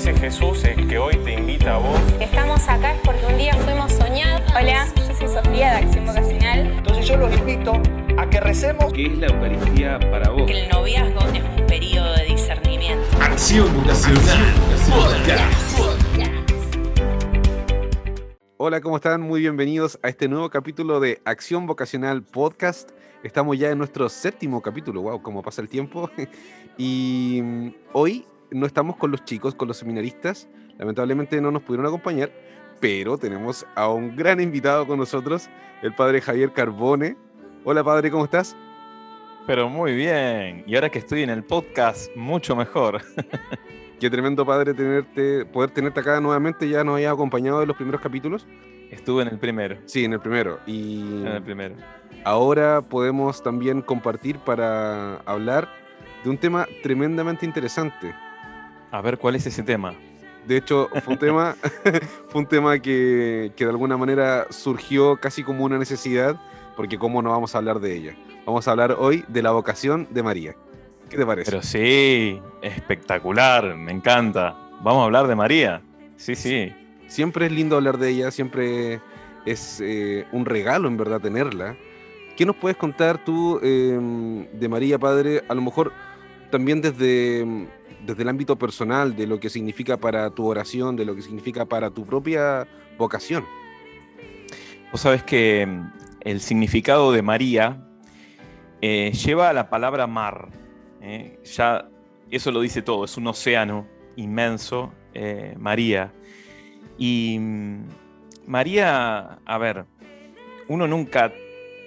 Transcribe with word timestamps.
ese 0.00 0.14
Jesús 0.14 0.64
es 0.64 0.86
que 0.86 0.98
hoy 0.98 1.14
te 1.24 1.34
invita 1.34 1.74
a 1.74 1.78
vos. 1.78 2.00
Estamos 2.18 2.66
acá 2.70 2.94
es 2.94 3.00
porque 3.02 3.26
un 3.26 3.36
día 3.36 3.52
fuimos 3.52 3.92
soñados. 3.92 4.50
Hola, 4.58 4.86
yo 4.96 5.14
soy 5.14 5.28
Sofía 5.28 5.72
de 5.72 5.76
Acción 5.84 6.06
Vocacional. 6.06 6.72
Entonces 6.78 7.06
yo 7.06 7.18
los 7.18 7.36
invito 7.36 7.74
a 8.16 8.30
que 8.30 8.40
recemos. 8.40 8.90
¿Qué 8.94 9.04
es 9.08 9.18
la 9.18 9.26
Eucaristía 9.26 10.00
para 10.10 10.30
vos? 10.30 10.44
Que 10.46 10.62
el 10.62 10.70
noviazgo 10.70 11.20
es 11.34 11.42
un 11.42 11.66
periodo 11.66 12.14
de 12.14 12.24
discernimiento. 12.24 13.04
Acción 13.20 13.76
Vocacional 13.76 14.54
Podcast. 14.88 15.78
Hola, 18.56 18.80
¿cómo 18.80 18.96
están? 18.96 19.20
Muy 19.20 19.40
bienvenidos 19.40 19.98
a 20.02 20.08
este 20.08 20.28
nuevo 20.28 20.48
capítulo 20.48 21.00
de 21.00 21.20
Acción 21.26 21.66
Vocacional 21.66 22.22
Podcast. 22.22 22.88
Estamos 23.22 23.58
ya 23.58 23.68
en 23.68 23.76
nuestro 23.76 24.08
séptimo 24.08 24.62
capítulo, 24.62 25.02
wow, 25.02 25.20
cómo 25.20 25.42
pasa 25.42 25.60
el 25.60 25.68
tiempo. 25.68 26.10
y 26.78 27.40
mm, 27.42 27.68
hoy 27.92 28.24
no 28.50 28.66
estamos 28.66 28.96
con 28.96 29.10
los 29.10 29.24
chicos, 29.24 29.54
con 29.54 29.68
los 29.68 29.76
seminaristas. 29.76 30.48
Lamentablemente 30.78 31.40
no 31.40 31.50
nos 31.50 31.62
pudieron 31.62 31.86
acompañar, 31.86 32.30
pero 32.80 33.18
tenemos 33.18 33.66
a 33.74 33.88
un 33.88 34.16
gran 34.16 34.40
invitado 34.40 34.86
con 34.86 34.98
nosotros, 34.98 35.48
el 35.82 35.94
padre 35.94 36.20
Javier 36.20 36.52
Carbone. 36.52 37.16
Hola, 37.64 37.84
padre, 37.84 38.10
¿cómo 38.10 38.24
estás? 38.24 38.56
Pero 39.46 39.68
muy 39.68 39.94
bien. 39.94 40.64
Y 40.66 40.74
ahora 40.74 40.88
que 40.90 40.98
estoy 40.98 41.22
en 41.22 41.30
el 41.30 41.44
podcast, 41.44 42.14
mucho 42.16 42.54
mejor. 42.56 43.02
Qué 44.00 44.08
tremendo 44.08 44.46
padre 44.46 44.72
tenerte, 44.72 45.44
poder 45.44 45.70
tenerte 45.70 46.00
acá 46.00 46.20
nuevamente. 46.20 46.68
Ya 46.68 46.84
nos 46.84 46.94
había 46.94 47.10
acompañado 47.10 47.60
en 47.62 47.68
los 47.68 47.76
primeros 47.76 48.00
capítulos. 48.00 48.46
Estuve 48.90 49.22
en 49.22 49.28
el 49.28 49.38
primero. 49.38 49.76
Sí, 49.84 50.04
en 50.04 50.14
el 50.14 50.20
primero. 50.20 50.58
Y 50.66 51.00
En 51.00 51.26
el 51.26 51.42
primero. 51.42 51.74
ahora 52.24 52.80
podemos 52.80 53.42
también 53.42 53.82
compartir 53.82 54.38
para 54.38 55.16
hablar 55.26 55.68
de 56.24 56.30
un 56.30 56.38
tema 56.38 56.66
tremendamente 56.82 57.44
interesante. 57.46 58.14
A 58.90 59.00
ver, 59.00 59.18
¿cuál 59.18 59.36
es 59.36 59.46
ese 59.46 59.62
tema? 59.62 59.94
De 60.46 60.56
hecho, 60.56 60.88
fue 61.04 61.14
un 61.14 61.18
tema, 61.18 61.56
fue 62.28 62.40
un 62.40 62.46
tema 62.46 62.78
que, 62.78 63.52
que 63.56 63.64
de 63.64 63.70
alguna 63.70 63.96
manera 63.96 64.46
surgió 64.50 65.16
casi 65.16 65.42
como 65.44 65.64
una 65.64 65.78
necesidad, 65.78 66.40
porque 66.76 66.98
cómo 66.98 67.22
no 67.22 67.30
vamos 67.30 67.54
a 67.54 67.58
hablar 67.58 67.78
de 67.78 67.94
ella. 67.94 68.16
Vamos 68.46 68.66
a 68.66 68.70
hablar 68.72 68.96
hoy 68.98 69.24
de 69.28 69.42
la 69.42 69.52
vocación 69.52 70.08
de 70.10 70.22
María. 70.22 70.56
¿Qué 71.08 71.16
te 71.16 71.26
parece? 71.26 71.50
Pero 71.50 71.62
sí, 71.62 72.40
espectacular, 72.62 73.76
me 73.76 73.92
encanta. 73.92 74.56
Vamos 74.80 75.02
a 75.02 75.04
hablar 75.04 75.26
de 75.26 75.36
María. 75.36 75.82
Sí, 76.16 76.34
sí. 76.34 76.72
Siempre 77.06 77.46
es 77.46 77.52
lindo 77.52 77.76
hablar 77.76 77.98
de 77.98 78.10
ella, 78.10 78.30
siempre 78.30 79.00
es 79.44 79.80
eh, 79.80 80.26
un 80.32 80.46
regalo 80.46 80.88
en 80.88 80.96
verdad 80.96 81.20
tenerla. 81.20 81.76
¿Qué 82.36 82.46
nos 82.46 82.56
puedes 82.56 82.76
contar 82.76 83.24
tú 83.24 83.60
eh, 83.62 84.48
de 84.52 84.68
María, 84.68 84.98
Padre? 84.98 85.42
A 85.48 85.54
lo 85.54 85.62
mejor 85.62 85.92
también 86.50 86.80
desde, 86.80 87.68
desde 88.06 88.22
el 88.22 88.28
ámbito 88.28 88.56
personal, 88.56 89.16
de 89.16 89.26
lo 89.26 89.40
que 89.40 89.50
significa 89.50 89.96
para 89.96 90.30
tu 90.30 90.46
oración, 90.46 90.96
de 90.96 91.04
lo 91.04 91.14
que 91.14 91.22
significa 91.22 91.66
para 91.66 91.90
tu 91.90 92.04
propia 92.04 92.66
vocación. 92.98 93.44
Vos 94.92 95.02
sabés 95.02 95.22
que 95.22 95.66
mm, 95.66 95.92
el 96.22 96.40
significado 96.40 97.12
de 97.12 97.22
María 97.22 97.86
eh, 98.82 99.12
lleva 99.12 99.50
a 99.50 99.52
la 99.52 99.70
palabra 99.70 100.06
mar. 100.06 100.48
¿eh? 101.00 101.38
Ya 101.44 101.88
eso 102.30 102.50
lo 102.50 102.60
dice 102.60 102.82
todo, 102.82 103.04
es 103.04 103.16
un 103.16 103.26
océano 103.26 103.86
inmenso, 104.16 104.92
eh, 105.14 105.54
María. 105.58 106.12
Y 106.98 107.38
mm, 107.38 107.84
María, 108.46 109.38
a 109.44 109.58
ver, 109.58 109.84
uno 110.68 110.86
nunca 110.86 111.32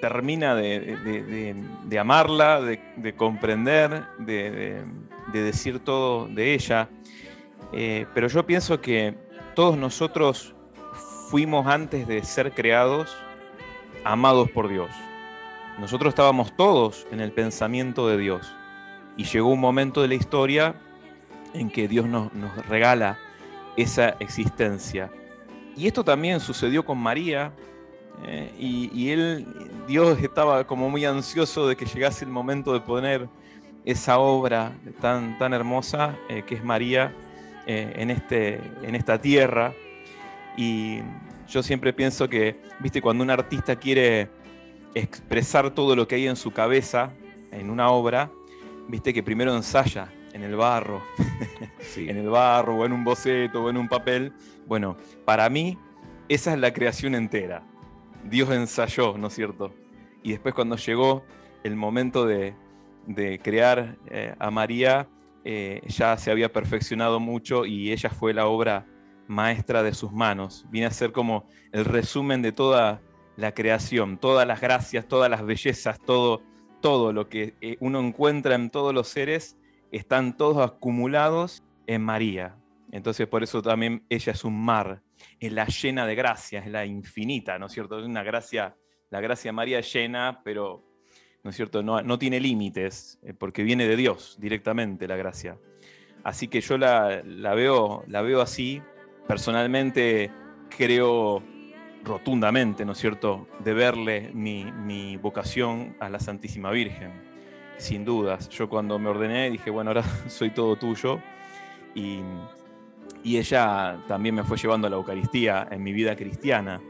termina 0.03 0.53
de, 0.53 1.97
amarla, 1.97 2.59
de, 2.59 2.77
de 2.97 3.15
comprender, 3.15 4.03
de, 4.19 4.51
de- 4.51 4.83
de 5.31 5.41
decir 5.41 5.79
todo 5.79 6.27
de 6.27 6.53
ella. 6.53 6.89
Eh, 7.71 8.05
pero 8.13 8.27
yo 8.27 8.45
pienso 8.45 8.81
que 8.81 9.15
todos 9.55 9.77
nosotros 9.77 10.53
fuimos 11.29 11.65
antes 11.67 12.05
de 12.05 12.21
ser 12.23 12.51
creados 12.51 13.15
amados 14.03 14.51
por 14.51 14.67
Dios. 14.67 14.89
Nosotros 15.79 16.09
estábamos 16.11 16.53
todos 16.57 17.07
en 17.11 17.21
el 17.21 17.31
pensamiento 17.31 18.09
de 18.09 18.17
Dios. 18.17 18.53
Y 19.15 19.23
llegó 19.23 19.47
un 19.47 19.61
momento 19.61 20.01
de 20.01 20.09
la 20.09 20.15
historia 20.15 20.75
en 21.53 21.69
que 21.69 21.87
Dios 21.87 22.05
nos 22.07 22.29
regala 22.67 23.17
esa 23.77 24.09
existencia. 24.19 25.09
Y 25.77 25.87
esto 25.87 26.03
también 26.03 26.41
sucedió 26.41 26.83
con 26.83 26.97
María. 26.97 27.53
Eh, 28.25 28.53
y, 28.57 28.89
y 28.93 29.11
él, 29.11 29.45
Dios 29.87 30.19
estaba 30.21 30.65
como 30.65 30.89
muy 30.89 31.05
ansioso 31.05 31.67
de 31.67 31.75
que 31.75 31.85
llegase 31.85 32.25
el 32.25 32.31
momento 32.31 32.73
de 32.73 32.79
poner 32.79 33.27
esa 33.85 34.17
obra 34.19 34.71
tan, 35.01 35.37
tan 35.37 35.53
hermosa 35.53 36.15
eh, 36.29 36.43
que 36.45 36.55
es 36.55 36.63
María 36.63 37.13
eh, 37.65 37.93
en, 37.97 38.11
este, 38.11 38.61
en 38.83 38.95
esta 38.95 39.19
tierra. 39.19 39.73
Y 40.55 40.99
yo 41.49 41.63
siempre 41.63 41.91
pienso 41.93 42.29
que, 42.29 42.61
viste, 42.79 43.01
cuando 43.01 43.23
un 43.23 43.29
artista 43.29 43.75
quiere 43.75 44.29
expresar 44.95 45.71
todo 45.71 45.95
lo 45.95 46.07
que 46.07 46.15
hay 46.15 46.27
en 46.27 46.35
su 46.35 46.51
cabeza 46.51 47.11
en 47.51 47.69
una 47.69 47.89
obra, 47.89 48.29
viste 48.87 49.13
que 49.13 49.23
primero 49.23 49.55
ensaya 49.55 50.11
en 50.33 50.43
el 50.43 50.55
barro, 50.55 51.01
Sí. 51.79 52.09
en 52.09 52.17
el 52.17 52.29
barro 52.29 52.77
o 52.77 52.85
en 52.85 52.93
un 52.93 53.03
boceto 53.03 53.63
o 53.63 53.69
en 53.69 53.77
un 53.77 53.87
papel. 53.87 54.33
Bueno, 54.65 54.97
para 55.25 55.49
mí 55.49 55.77
esa 56.29 56.53
es 56.53 56.59
la 56.59 56.73
creación 56.73 57.15
entera. 57.15 57.63
Dios 58.23 58.49
ensayó, 58.51 59.17
¿no 59.17 59.27
es 59.27 59.33
cierto? 59.33 59.73
Y 60.21 60.31
después 60.31 60.53
cuando 60.53 60.77
llegó 60.77 61.23
el 61.63 61.75
momento 61.75 62.25
de, 62.25 62.55
de 63.07 63.39
crear 63.39 63.97
eh, 64.09 64.35
a 64.39 64.51
María, 64.51 65.07
eh, 65.45 65.81
ya 65.87 66.17
se 66.17 66.31
había 66.31 66.51
perfeccionado 66.51 67.19
mucho 67.19 67.65
y 67.65 67.91
ella 67.91 68.09
fue 68.09 68.33
la 68.33 68.47
obra 68.47 68.85
maestra 69.27 69.83
de 69.83 69.93
sus 69.93 70.11
manos. 70.11 70.65
Viene 70.69 70.87
a 70.87 70.91
ser 70.91 71.11
como 71.11 71.47
el 71.71 71.85
resumen 71.85 72.41
de 72.41 72.51
toda 72.51 73.01
la 73.35 73.53
creación, 73.53 74.17
todas 74.17 74.47
las 74.47 74.61
gracias, 74.61 75.07
todas 75.07 75.29
las 75.29 75.45
bellezas, 75.45 75.99
todo, 75.99 76.41
todo 76.81 77.11
lo 77.11 77.27
que 77.27 77.55
eh, 77.61 77.77
uno 77.79 77.99
encuentra 77.99 78.55
en 78.55 78.69
todos 78.69 78.93
los 78.93 79.07
seres, 79.07 79.57
están 79.91 80.37
todos 80.37 80.65
acumulados 80.65 81.63
en 81.87 82.01
María. 82.03 82.55
Entonces 82.93 83.27
por 83.27 83.41
eso 83.41 83.59
también 83.63 84.05
ella 84.07 84.33
es 84.33 84.43
un 84.43 84.63
mar, 84.63 85.01
es 85.39 85.51
la 85.51 85.65
llena 85.65 86.05
de 86.05 86.13
gracias, 86.13 86.63
es 86.63 86.71
la 86.71 86.85
infinita, 86.85 87.57
¿no 87.57 87.65
es 87.65 87.71
cierto? 87.71 87.97
Es 87.97 88.05
una 88.05 88.21
gracia, 88.21 88.77
la 89.09 89.19
gracia 89.19 89.51
María 89.51 89.81
llena, 89.81 90.41
pero, 90.43 90.85
¿no 91.41 91.49
es 91.49 91.55
cierto? 91.55 91.81
No, 91.81 92.03
no 92.03 92.19
tiene 92.19 92.39
límites, 92.39 93.17
eh, 93.23 93.33
porque 93.33 93.63
viene 93.63 93.87
de 93.87 93.95
Dios 93.95 94.37
directamente 94.39 95.07
la 95.07 95.15
gracia. 95.15 95.57
Así 96.23 96.47
que 96.47 96.61
yo 96.61 96.77
la, 96.77 97.23
la 97.25 97.55
veo, 97.55 98.03
la 98.05 98.21
veo 98.21 98.41
así. 98.41 98.79
Personalmente 99.27 100.29
creo 100.69 101.41
rotundamente, 102.03 102.85
¿no 102.85 102.91
es 102.91 102.99
cierto?, 102.99 103.47
de 103.63 103.73
verle 103.73 104.29
mi, 104.35 104.71
mi 104.71 105.17
vocación 105.17 105.97
a 105.99 106.09
la 106.09 106.19
Santísima 106.19 106.69
Virgen, 106.69 107.11
sin 107.77 108.05
dudas. 108.05 108.49
Yo 108.49 108.69
cuando 108.69 108.99
me 108.99 109.09
ordené 109.09 109.49
dije, 109.49 109.71
bueno, 109.71 109.89
ahora 109.89 110.03
soy 110.27 110.51
todo 110.51 110.75
tuyo. 110.75 111.19
Y, 111.95 112.19
y 113.23 113.37
ella 113.37 113.97
también 114.07 114.35
me 114.35 114.43
fue 114.43 114.57
llevando 114.57 114.87
a 114.87 114.89
la 114.89 114.95
Eucaristía 114.97 115.67
en 115.71 115.81
mi 115.81 115.93
vida 115.93 116.15
cristiana. 116.15 116.81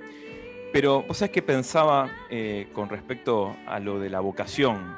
Pero, 0.72 1.04
¿vos 1.04 1.18
sabés 1.18 1.32
qué 1.32 1.42
pensaba 1.44 2.10
eh, 2.30 2.68
con 2.74 2.90
respecto 2.90 3.56
a 3.68 3.80
lo 3.80 4.00
de 4.00 4.10
la 4.10 4.20
vocación? 4.20 4.96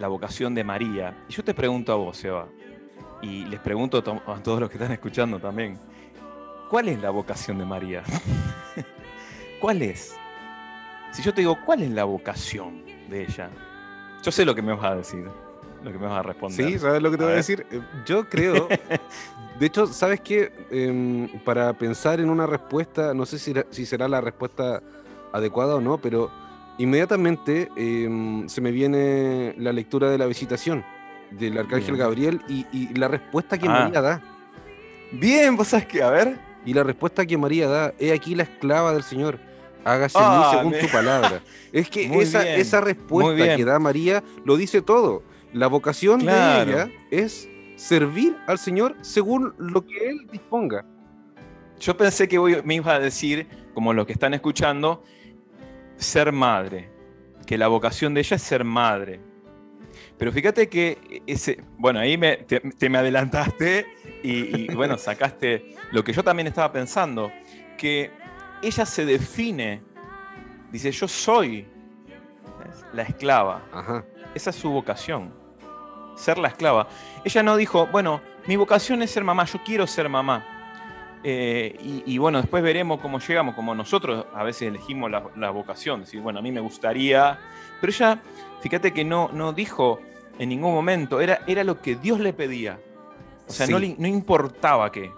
La 0.00 0.08
vocación 0.08 0.54
de 0.54 0.64
María. 0.64 1.24
Y 1.28 1.32
yo 1.32 1.44
te 1.44 1.54
pregunto 1.54 1.92
a 1.92 1.96
vos, 1.96 2.16
Seba, 2.16 2.48
y 3.22 3.44
les 3.46 3.60
pregunto 3.60 3.98
a 3.98 4.02
to- 4.02 4.22
a 4.26 4.42
todos 4.42 4.60
los 4.60 4.68
que 4.68 4.76
están 4.76 4.92
escuchando 4.92 5.38
también, 5.38 5.78
¿cuál 6.70 6.88
es 6.88 7.00
la 7.00 7.10
vocación 7.10 7.58
de 7.58 7.64
María? 7.64 8.02
¿Cuál 9.60 9.82
es? 9.82 10.16
Si 11.12 11.22
yo 11.22 11.32
te 11.34 11.40
digo, 11.40 11.58
¿cuál 11.64 11.82
es 11.82 11.90
la 11.90 12.04
vocación 12.04 12.84
de 13.08 13.22
ella? 13.22 13.50
Yo 14.22 14.30
sé 14.30 14.44
lo 14.44 14.54
que 14.54 14.62
me 14.62 14.72
vas 14.74 14.84
a 14.84 14.94
decir, 14.96 15.24
lo 15.82 15.92
que 15.92 15.98
me 15.98 16.06
vas 16.06 16.18
a 16.18 16.22
responder. 16.22 16.66
Sí, 16.70 16.78
¿sabes 16.78 17.02
lo 17.02 17.10
que 17.10 17.16
te 17.16 17.24
voy 17.24 17.32
a 17.32 17.36
decir? 17.36 17.66
Eh, 17.70 17.80
Yo 18.04 18.28
creo, 18.28 18.68
de 19.58 19.66
hecho, 19.66 19.86
¿sabes 19.86 20.20
qué? 20.20 20.52
Em, 20.70 21.28
para 21.44 21.72
pensar 21.72 22.20
en 22.20 22.30
una 22.30 22.46
respuesta, 22.46 23.14
no 23.14 23.26
sé 23.26 23.38
si, 23.38 23.86
será 23.86 24.08
la 24.08 24.20
respuesta 24.20 24.82
adecuada 25.32 25.74
o 25.76 25.80
no, 25.80 25.98
pero 25.98 26.30
inmediatamente 26.78 27.68
em, 27.76 28.48
se 28.48 28.60
me 28.60 28.70
viene 28.70 29.54
la 29.58 29.72
lectura 29.72 30.10
de 30.10 30.18
la 30.18 30.26
visitación 30.26 30.84
del 31.30 31.58
Arcángel 31.58 31.94
Bien. 31.94 31.98
Gabriel 31.98 32.40
y, 32.48 32.66
y 32.72 32.94
la 32.94 33.08
respuesta 33.08 33.58
que 33.58 33.68
Ah. 33.68 33.84
María 33.84 34.00
da. 34.00 34.22
Bien, 35.12 35.56
vos 35.56 35.68
sabés 35.68 35.86
que, 35.86 36.02
a 36.02 36.10
ver. 36.10 36.38
Y 36.64 36.74
la 36.74 36.82
respuesta 36.82 37.24
que 37.26 37.36
María 37.38 37.68
da, 37.68 37.92
he 37.98 38.12
aquí 38.12 38.34
la 38.34 38.42
esclava 38.44 38.92
del 38.92 39.02
Señor, 39.02 39.38
hágase 39.84 40.18
Ah, 40.20 40.32
en 40.34 40.38
mí 40.40 40.56
según 40.58 40.72
me- 40.72 40.78
tu 40.86 40.92
palabra. 40.92 41.40
Es 41.72 41.88
que 41.90 42.04
esa, 42.20 42.80
respuesta 42.80 43.56
que 43.56 43.64
da 43.64 43.78
María 43.78 44.22
lo 44.44 44.56
dice 44.56 44.82
todo. 44.82 45.22
La 45.52 45.66
vocación 45.66 46.20
Claro. 46.20 46.66
de 46.66 46.72
ella 46.72 46.90
es 47.10 47.48
servir 47.78 48.36
al 48.46 48.58
Señor 48.58 48.96
según 49.02 49.54
lo 49.58 49.86
que 49.86 50.08
Él 50.10 50.26
disponga. 50.30 50.84
Yo 51.78 51.96
pensé 51.96 52.26
que 52.26 52.36
voy- 52.38 52.60
me 52.64 52.74
ibas 52.74 52.94
a 52.96 52.98
decir, 52.98 53.46
como 53.72 53.92
los 53.92 54.04
que 54.06 54.12
están 54.12 54.34
escuchando, 54.34 55.04
ser 55.96 56.32
madre. 56.32 56.90
Que 57.46 57.56
la 57.56 57.68
vocación 57.68 58.14
de 58.14 58.20
ella 58.20 58.34
es 58.36 58.42
ser 58.42 58.64
madre. 58.64 59.20
Pero 60.18 60.32
fíjate 60.32 60.68
que 60.68 61.22
ese, 61.26 61.62
bueno, 61.78 62.00
ahí 62.00 62.18
me, 62.18 62.38
te, 62.38 62.60
me 62.90 62.98
adelantaste 62.98 63.86
y, 64.24 64.70
y, 64.72 64.74
bueno, 64.74 64.98
sacaste 64.98 65.76
lo 65.92 66.02
que 66.02 66.12
yo 66.12 66.24
también 66.24 66.48
estaba 66.48 66.72
pensando, 66.72 67.32
que 67.76 68.10
ella 68.60 68.84
se 68.84 69.04
define, 69.06 69.80
dice, 70.72 70.90
yo 70.90 71.06
soy 71.06 71.66
la 72.92 73.02
esclava. 73.02 73.62
Ajá. 73.72 74.04
Esa 74.34 74.50
es 74.50 74.56
su 74.56 74.68
vocación, 74.70 75.32
ser 76.18 76.38
la 76.38 76.48
esclava. 76.48 76.88
Ella 77.24 77.42
no 77.42 77.56
dijo, 77.56 77.86
bueno, 77.86 78.20
mi 78.46 78.56
vocación 78.56 79.02
es 79.02 79.10
ser 79.10 79.24
mamá, 79.24 79.44
yo 79.44 79.60
quiero 79.64 79.86
ser 79.86 80.08
mamá. 80.08 80.44
Eh, 81.24 82.02
y, 82.06 82.16
bueno, 82.18 82.40
después 82.40 82.62
veremos 82.62 83.00
cómo 83.00 83.18
llegamos, 83.18 83.54
como 83.54 83.74
nosotros 83.74 84.26
a 84.34 84.44
veces 84.44 84.68
elegimos 84.68 85.10
la, 85.10 85.50
vocación, 85.50 86.00
decir, 86.00 86.20
bueno, 86.20 86.38
a 86.38 86.42
mí 86.42 86.52
me 86.52 86.60
gustaría, 86.60 87.38
pero 87.80 87.92
ella, 87.92 88.20
fíjate 88.60 88.92
que 88.92 89.04
no, 89.04 89.28
no 89.32 89.52
dijo 89.52 90.00
en 90.38 90.48
ningún 90.48 90.72
momento, 90.72 91.20
era, 91.20 91.40
era 91.46 91.64
lo 91.64 91.80
que 91.80 91.96
Dios 91.96 92.20
le 92.20 92.32
pedía. 92.32 92.78
O 93.48 93.52
sea, 93.52 93.66
no, 93.66 93.78
no 93.78 94.06
importaba 94.06 94.92
qué, 94.92 95.10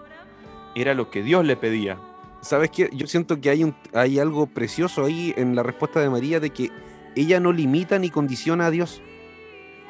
era 0.73 0.93
lo 0.93 1.11
que 1.11 1.21
Dios 1.21 1.45
le 1.45 1.55
pedía. 1.55 1.97
¿Sabes 2.41 2.71
qué? 2.71 2.89
Yo 2.91 3.05
siento 3.05 3.39
que 3.39 3.51
hay, 3.51 3.63
un, 3.63 3.75
hay 3.93 4.17
algo 4.17 4.47
precioso 4.47 5.05
ahí 5.05 5.33
en 5.37 5.55
la 5.55 5.61
respuesta 5.61 5.99
de 5.99 6.09
María 6.09 6.39
de 6.39 6.49
que 6.49 6.71
ella 7.15 7.39
no 7.39 7.51
limita 7.51 7.99
ni 7.99 8.09
condiciona 8.09 8.67
a 8.67 8.71
Dios. 8.71 9.01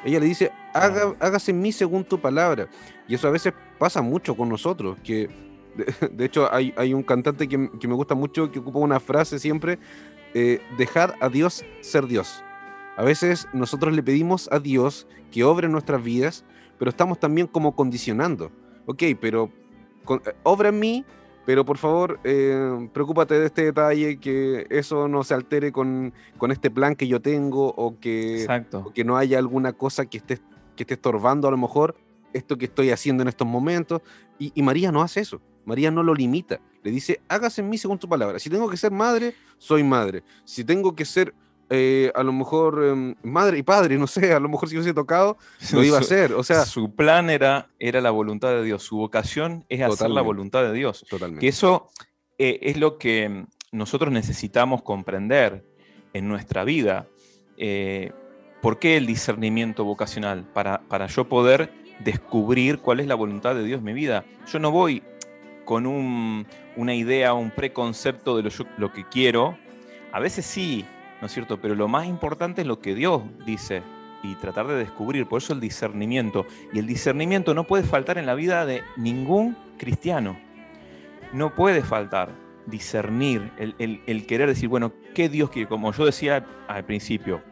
Ella 0.04 0.20
le 0.20 0.26
dice, 0.26 0.52
hágase 0.72 1.50
en 1.50 1.60
mí 1.60 1.72
según 1.72 2.04
tu 2.04 2.20
palabra. 2.20 2.68
Y 3.08 3.14
eso 3.14 3.28
a 3.28 3.30
veces 3.30 3.52
pasa 3.78 4.02
mucho 4.02 4.36
con 4.36 4.48
nosotros, 4.48 4.98
que 5.04 5.28
de, 5.74 6.24
hecho 6.24 6.52
hay, 6.52 6.74
hay, 6.76 6.94
un 6.94 7.02
cantante 7.02 7.48
que, 7.48 7.58
me 7.58 7.94
gusta 7.94 8.14
mucho 8.14 8.50
que 8.50 8.58
ocupa 8.58 8.78
una 8.78 9.00
frase 9.00 9.38
siempre, 9.38 9.78
eh, 10.34 10.60
dejar 10.76 11.14
a 11.20 11.28
Dios 11.28 11.64
ser 11.80 12.06
Dios. 12.06 12.42
A 12.96 13.04
veces 13.04 13.48
nosotros 13.52 13.94
le 13.94 14.02
pedimos 14.02 14.48
a 14.52 14.58
Dios 14.58 15.06
que 15.30 15.44
obre 15.44 15.66
en 15.66 15.72
nuestras 15.72 16.02
vidas, 16.02 16.44
pero 16.78 16.90
estamos 16.90 17.18
también 17.18 17.46
como 17.46 17.74
condicionando. 17.74 18.50
Ok, 18.86 19.02
pero 19.20 19.50
eh, 20.08 20.32
obra 20.42 20.68
en 20.68 20.78
mí, 20.78 21.04
pero 21.46 21.64
por 21.64 21.78
favor, 21.78 22.20
eh, 22.24 22.88
preocúpate 22.92 23.38
de 23.38 23.46
este 23.46 23.64
detalle, 23.64 24.18
que 24.18 24.66
eso 24.70 25.08
no 25.08 25.24
se 25.24 25.34
altere 25.34 25.72
con, 25.72 26.12
este 26.50 26.70
plan 26.70 26.94
que 26.94 27.08
yo 27.08 27.20
tengo 27.20 27.68
o 27.68 27.98
que, 27.98 28.46
que 28.94 29.04
no 29.04 29.16
haya 29.16 29.38
alguna 29.38 29.72
cosa 29.72 30.06
que 30.06 30.18
esté, 30.18 30.38
que 30.84 30.94
esté 30.94 30.94
estorbando 30.94 31.48
a 31.48 31.50
lo 31.50 31.56
mejor 31.56 31.96
esto 32.32 32.56
que 32.56 32.66
estoy 32.66 32.90
haciendo 32.90 33.22
en 33.22 33.28
estos 33.28 33.46
momentos. 33.46 34.02
Y, 34.38 34.52
y, 34.54 34.62
María 34.62 34.90
no 34.90 35.02
hace 35.02 35.20
eso. 35.20 35.40
María 35.64 35.90
no 35.90 36.02
lo 36.02 36.14
limita. 36.14 36.60
Le 36.82 36.90
dice, 36.90 37.20
hágase 37.28 37.60
en 37.60 37.68
mí 37.68 37.78
según 37.78 37.98
tu 37.98 38.08
palabra. 38.08 38.38
Si 38.38 38.50
tengo 38.50 38.68
que 38.68 38.76
ser 38.76 38.90
madre, 38.90 39.34
soy 39.58 39.84
madre. 39.84 40.22
Si 40.44 40.64
tengo 40.64 40.94
que 40.94 41.04
ser 41.04 41.34
eh, 41.74 42.12
a 42.14 42.22
lo 42.22 42.34
mejor 42.34 42.84
em, 42.84 43.14
madre 43.22 43.56
y 43.56 43.62
padre, 43.62 43.96
no 43.96 44.06
sé, 44.06 44.34
a 44.34 44.40
lo 44.40 44.50
mejor 44.50 44.68
si 44.68 44.76
hubiese 44.76 44.92
tocado, 44.92 45.38
lo 45.72 45.82
iba 45.82 45.96
a 45.96 46.00
hacer. 46.00 46.34
O 46.34 46.44
sea, 46.44 46.66
su 46.66 46.94
plan 46.94 47.30
era, 47.30 47.70
era 47.78 48.02
la 48.02 48.10
voluntad 48.10 48.50
de 48.50 48.62
Dios, 48.62 48.82
su 48.82 48.98
vocación 48.98 49.64
es 49.70 49.80
hacer 49.80 50.10
la 50.10 50.20
voluntad 50.20 50.62
de 50.64 50.74
Dios. 50.74 51.02
Totalmente. 51.08 51.40
Que 51.40 51.48
eso 51.48 51.88
eh, 52.36 52.58
es 52.60 52.76
lo 52.76 52.98
que 52.98 53.46
nosotros 53.70 54.12
necesitamos 54.12 54.82
comprender 54.82 55.64
en 56.12 56.28
nuestra 56.28 56.64
vida. 56.64 57.08
¿Por 58.62 58.78
qué 58.78 58.96
el 58.96 59.06
discernimiento 59.06 59.84
vocacional? 59.84 60.44
Para, 60.44 60.82
para 60.82 61.08
yo 61.08 61.28
poder 61.28 61.72
descubrir 61.98 62.78
cuál 62.78 63.00
es 63.00 63.08
la 63.08 63.16
voluntad 63.16 63.56
de 63.56 63.64
Dios 63.64 63.80
en 63.80 63.84
mi 63.84 63.92
vida. 63.92 64.24
Yo 64.46 64.60
no 64.60 64.70
voy 64.70 65.02
con 65.64 65.84
una 66.76 66.94
idea, 66.94 67.34
un 67.34 67.50
preconcepto 67.50 68.36
de 68.36 68.44
lo, 68.44 68.50
lo 68.78 68.92
que 68.92 69.04
quiero. 69.04 69.58
A 70.12 70.20
veces 70.20 70.46
sí, 70.46 70.84
¿no 71.20 71.26
es 71.26 71.32
cierto? 71.32 71.60
Pero 71.60 71.74
lo 71.74 71.88
más 71.88 72.06
importante 72.06 72.60
es 72.60 72.68
lo 72.68 72.78
que 72.78 72.94
Dios 72.94 73.22
dice 73.44 73.82
y 74.22 74.36
tratar 74.36 74.68
de 74.68 74.76
descubrir, 74.76 75.26
por 75.26 75.42
eso 75.42 75.52
el 75.52 75.60
discernimiento. 75.60 76.46
Y 76.72 76.78
el 76.78 76.86
discernimiento 76.86 77.54
no 77.54 77.64
puede 77.64 77.82
faltar 77.82 78.16
en 78.16 78.26
la 78.26 78.34
vida 78.34 78.64
de 78.64 78.82
ningún 78.96 79.56
cristiano. 79.76 80.38
No 81.32 81.52
puede 81.52 81.82
faltar 81.82 82.30
discernir, 82.66 83.50
el, 83.58 84.26
querer 84.26 84.48
decir, 84.48 84.68
bueno, 84.68 84.92
¿qué 85.14 85.28
Dios 85.28 85.50
quiere? 85.50 85.68
Como 85.68 85.92
yo 85.92 86.04
decía 86.04 86.44
al 86.68 86.84
principio, 86.84 87.42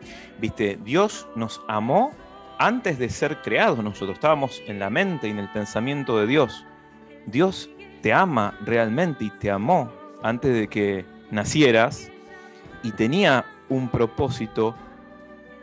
viste, 0.40 0.78
Dios 0.84 1.26
nos 1.34 1.60
amó 1.68 2.12
antes 2.58 2.98
de 2.98 3.08
ser 3.08 3.40
creados 3.42 3.82
nosotros, 3.82 4.14
estábamos 4.14 4.62
en 4.66 4.78
la 4.78 4.90
mente 4.90 5.28
y 5.28 5.30
en 5.30 5.38
el 5.38 5.50
pensamiento 5.50 6.18
de 6.18 6.26
Dios. 6.26 6.64
Dios 7.26 7.70
te 8.02 8.12
ama 8.12 8.58
realmente 8.64 9.24
y 9.24 9.30
te 9.30 9.50
amó 9.50 9.90
antes 10.22 10.52
de 10.52 10.68
que 10.68 11.04
nacieras 11.30 12.10
y 12.82 12.92
tenía 12.92 13.44
un 13.68 13.88
propósito 13.88 14.74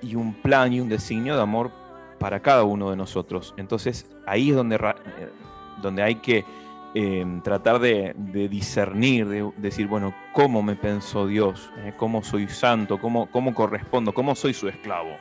y 0.01 0.15
un 0.15 0.33
plan 0.33 0.73
y 0.73 0.79
un 0.79 0.89
designio 0.89 1.35
de 1.35 1.41
amor 1.41 1.71
para 2.19 2.39
cada 2.39 2.63
uno 2.63 2.89
de 2.89 2.95
nosotros. 2.95 3.53
Entonces 3.57 4.07
ahí 4.25 4.49
es 4.49 4.55
donde, 4.55 4.75
eh, 4.75 5.29
donde 5.81 6.03
hay 6.03 6.15
que 6.15 6.45
em, 6.97 7.41
tratar 7.41 7.79
de, 7.79 8.13
discernir, 8.49 9.27
de, 9.27 9.51
decir, 9.57 9.88
bueno, 9.88 10.13
¿cómo 10.33 10.63
me 10.63 10.75
pensó 10.75 11.27
Dios? 11.27 11.71
¿Eh? 11.79 11.94
¿Cómo 11.97 12.23
soy 12.23 12.47
santo? 12.47 12.99
¿Cómo, 12.99 13.29
¿Cómo 13.31 13.53
correspondo? 13.53 14.13
¿Cómo 14.13 14.35
soy 14.35 14.53
su 14.53 14.67
esclavo? 14.67 15.17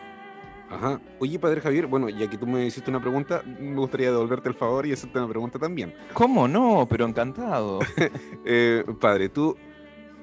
Ajá. 0.71 1.01
Oye, 1.21 1.39
Padre 1.39 1.61
Javier, 1.61 1.87
bueno, 1.87 2.09
ya 2.09 2.29
que 2.29 2.37
tú 2.37 2.47
me 2.47 2.67
hiciste 2.67 2.91
una 2.91 3.01
pregunta, 3.01 3.43
me 3.61 3.77
gustaría 3.77 4.11
devolverte 4.11 4.49
el 4.49 4.55
favor 4.55 4.87
y 4.87 4.93
hacerte 4.93 5.19
una 5.19 5.29
pregunta 5.29 5.59
también. 5.59 5.95
¿Cómo 6.13 6.49
no? 6.49 6.87
Pero 6.89 7.07
encantado. 7.07 7.81
Eh, 8.49 8.85
padre, 9.01 9.29
tú 9.29 9.57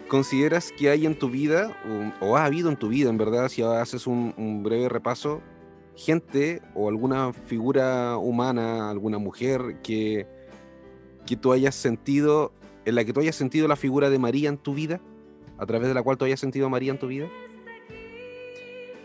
¿Consideras 0.08 0.72
que 0.72 0.90
hay 0.90 1.06
en 1.06 1.18
tu 1.18 1.30
vida, 1.30 1.76
o, 2.22 2.38
ha 2.38 2.46
habido 2.46 2.70
en 2.70 2.76
tu 2.76 2.90
vida, 2.90 3.10
en 3.10 3.18
verdad, 3.18 3.50
si 3.50 3.64
haces 3.64 4.06
un, 4.06 4.62
breve 4.64 4.90
repaso, 4.90 5.42
gente 5.96 6.62
o 6.76 6.90
alguna 6.90 7.34
figura 7.34 8.18
humana, 8.18 8.90
alguna 8.90 9.18
mujer 9.18 9.80
que, 9.82 10.28
que 11.26 11.36
tú 11.36 11.54
hayas 11.54 11.76
sentido, 11.76 12.52
en 12.86 12.96
la 12.96 13.06
que 13.06 13.14
tú 13.14 13.20
hayas 13.20 13.36
sentido 13.36 13.68
la 13.68 13.76
figura 13.76 14.10
de 14.10 14.20
María 14.20 14.50
en 14.50 14.58
tu 14.58 14.74
vida? 14.74 15.00
¿A 15.58 15.66
través 15.66 15.88
de 15.88 15.94
la 15.94 16.04
cual 16.04 16.18
tú 16.18 16.26
hayas 16.26 16.40
sentido 16.40 16.66
a 16.66 16.70
María 16.70 16.92
en 16.92 17.00
tu 17.00 17.08
vida? 17.08 17.28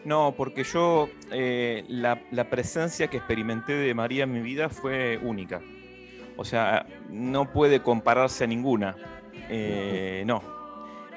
No, 0.04 0.34
porque 0.36 0.64
yo, 0.64 1.08
eh, 1.30 1.84
la, 1.88 2.18
presencia 2.48 3.08
que 3.08 3.18
experimenté 3.18 3.74
de 3.74 3.92
María 3.94 4.24
en 4.24 4.32
mi 4.32 4.40
vida 4.40 4.68
fue 4.68 5.18
única. 5.22 5.60
O 6.36 6.44
sea, 6.44 6.86
no 7.10 7.52
puede 7.52 7.82
compararse 7.82 8.44
a 8.44 8.46
ninguna. 8.46 8.96
Eh, 9.50 10.22
no, 10.26 10.42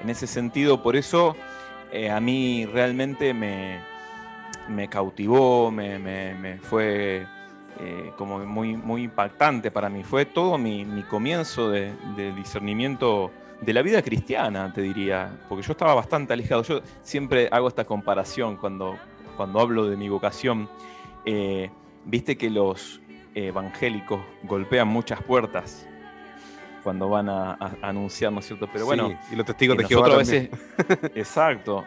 en 0.00 0.10
ese 0.10 0.26
sentido, 0.26 0.82
por 0.82 0.96
eso 0.96 1.36
eh, 1.92 2.10
a 2.10 2.20
mí 2.20 2.66
realmente 2.66 3.32
me, 3.32 3.80
me 4.68 4.88
cautivó, 4.88 5.70
me, 5.70 6.58
fue 6.62 7.26
eh, 7.80 8.12
como 8.16 8.38
muy, 8.40 8.76
muy 8.76 9.04
impactante 9.04 9.70
para 9.70 9.88
mí. 9.88 10.02
Fue 10.02 10.24
todo 10.26 10.58
mi, 10.58 10.84
comienzo 11.08 11.70
de, 11.70 11.92
discernimiento 12.36 13.30
de 13.60 13.72
la 13.72 13.82
vida 13.82 14.02
cristiana, 14.02 14.72
te 14.72 14.82
diría, 14.82 15.40
porque 15.48 15.64
yo 15.64 15.72
estaba 15.72 15.94
bastante 15.94 16.32
alejado. 16.32 16.62
Yo 16.62 16.80
siempre 17.02 17.48
hago 17.50 17.68
esta 17.68 17.84
comparación 17.84 18.56
cuando, 18.56 18.96
cuando 19.36 19.60
hablo 19.60 19.86
de 19.86 19.96
mi 19.96 20.08
vocación. 20.08 20.68
Eh, 21.24 21.70
viste 22.04 22.36
que 22.36 22.50
los 22.50 23.00
evangélicos 23.34 24.20
golpean 24.42 24.88
muchas 24.88 25.22
puertas 25.22 25.86
cuando 26.82 27.08
van 27.08 27.28
a, 27.28 27.56
anunciar, 27.80 28.32
¿no 28.32 28.40
es 28.40 28.46
cierto? 28.46 28.68
Pero 28.72 28.84
bueno, 28.84 29.16
y 29.30 29.36
los 29.36 29.46
testigos 29.46 29.76
de 29.78 29.84
Jehová. 29.84 30.16
Veces, 30.16 30.50
exacto. 31.14 31.84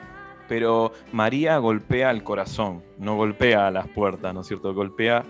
Pero 0.47 0.91
María 1.11 1.57
golpea 1.57 2.09
al 2.09 2.23
corazón, 2.23 2.83
no 2.97 3.15
golpea 3.15 3.67
a 3.67 3.71
las 3.71 3.87
puertas, 3.87 4.33
¿no 4.33 4.41
es 4.41 4.47
cierto? 4.47 4.73
Golpea 4.73 5.23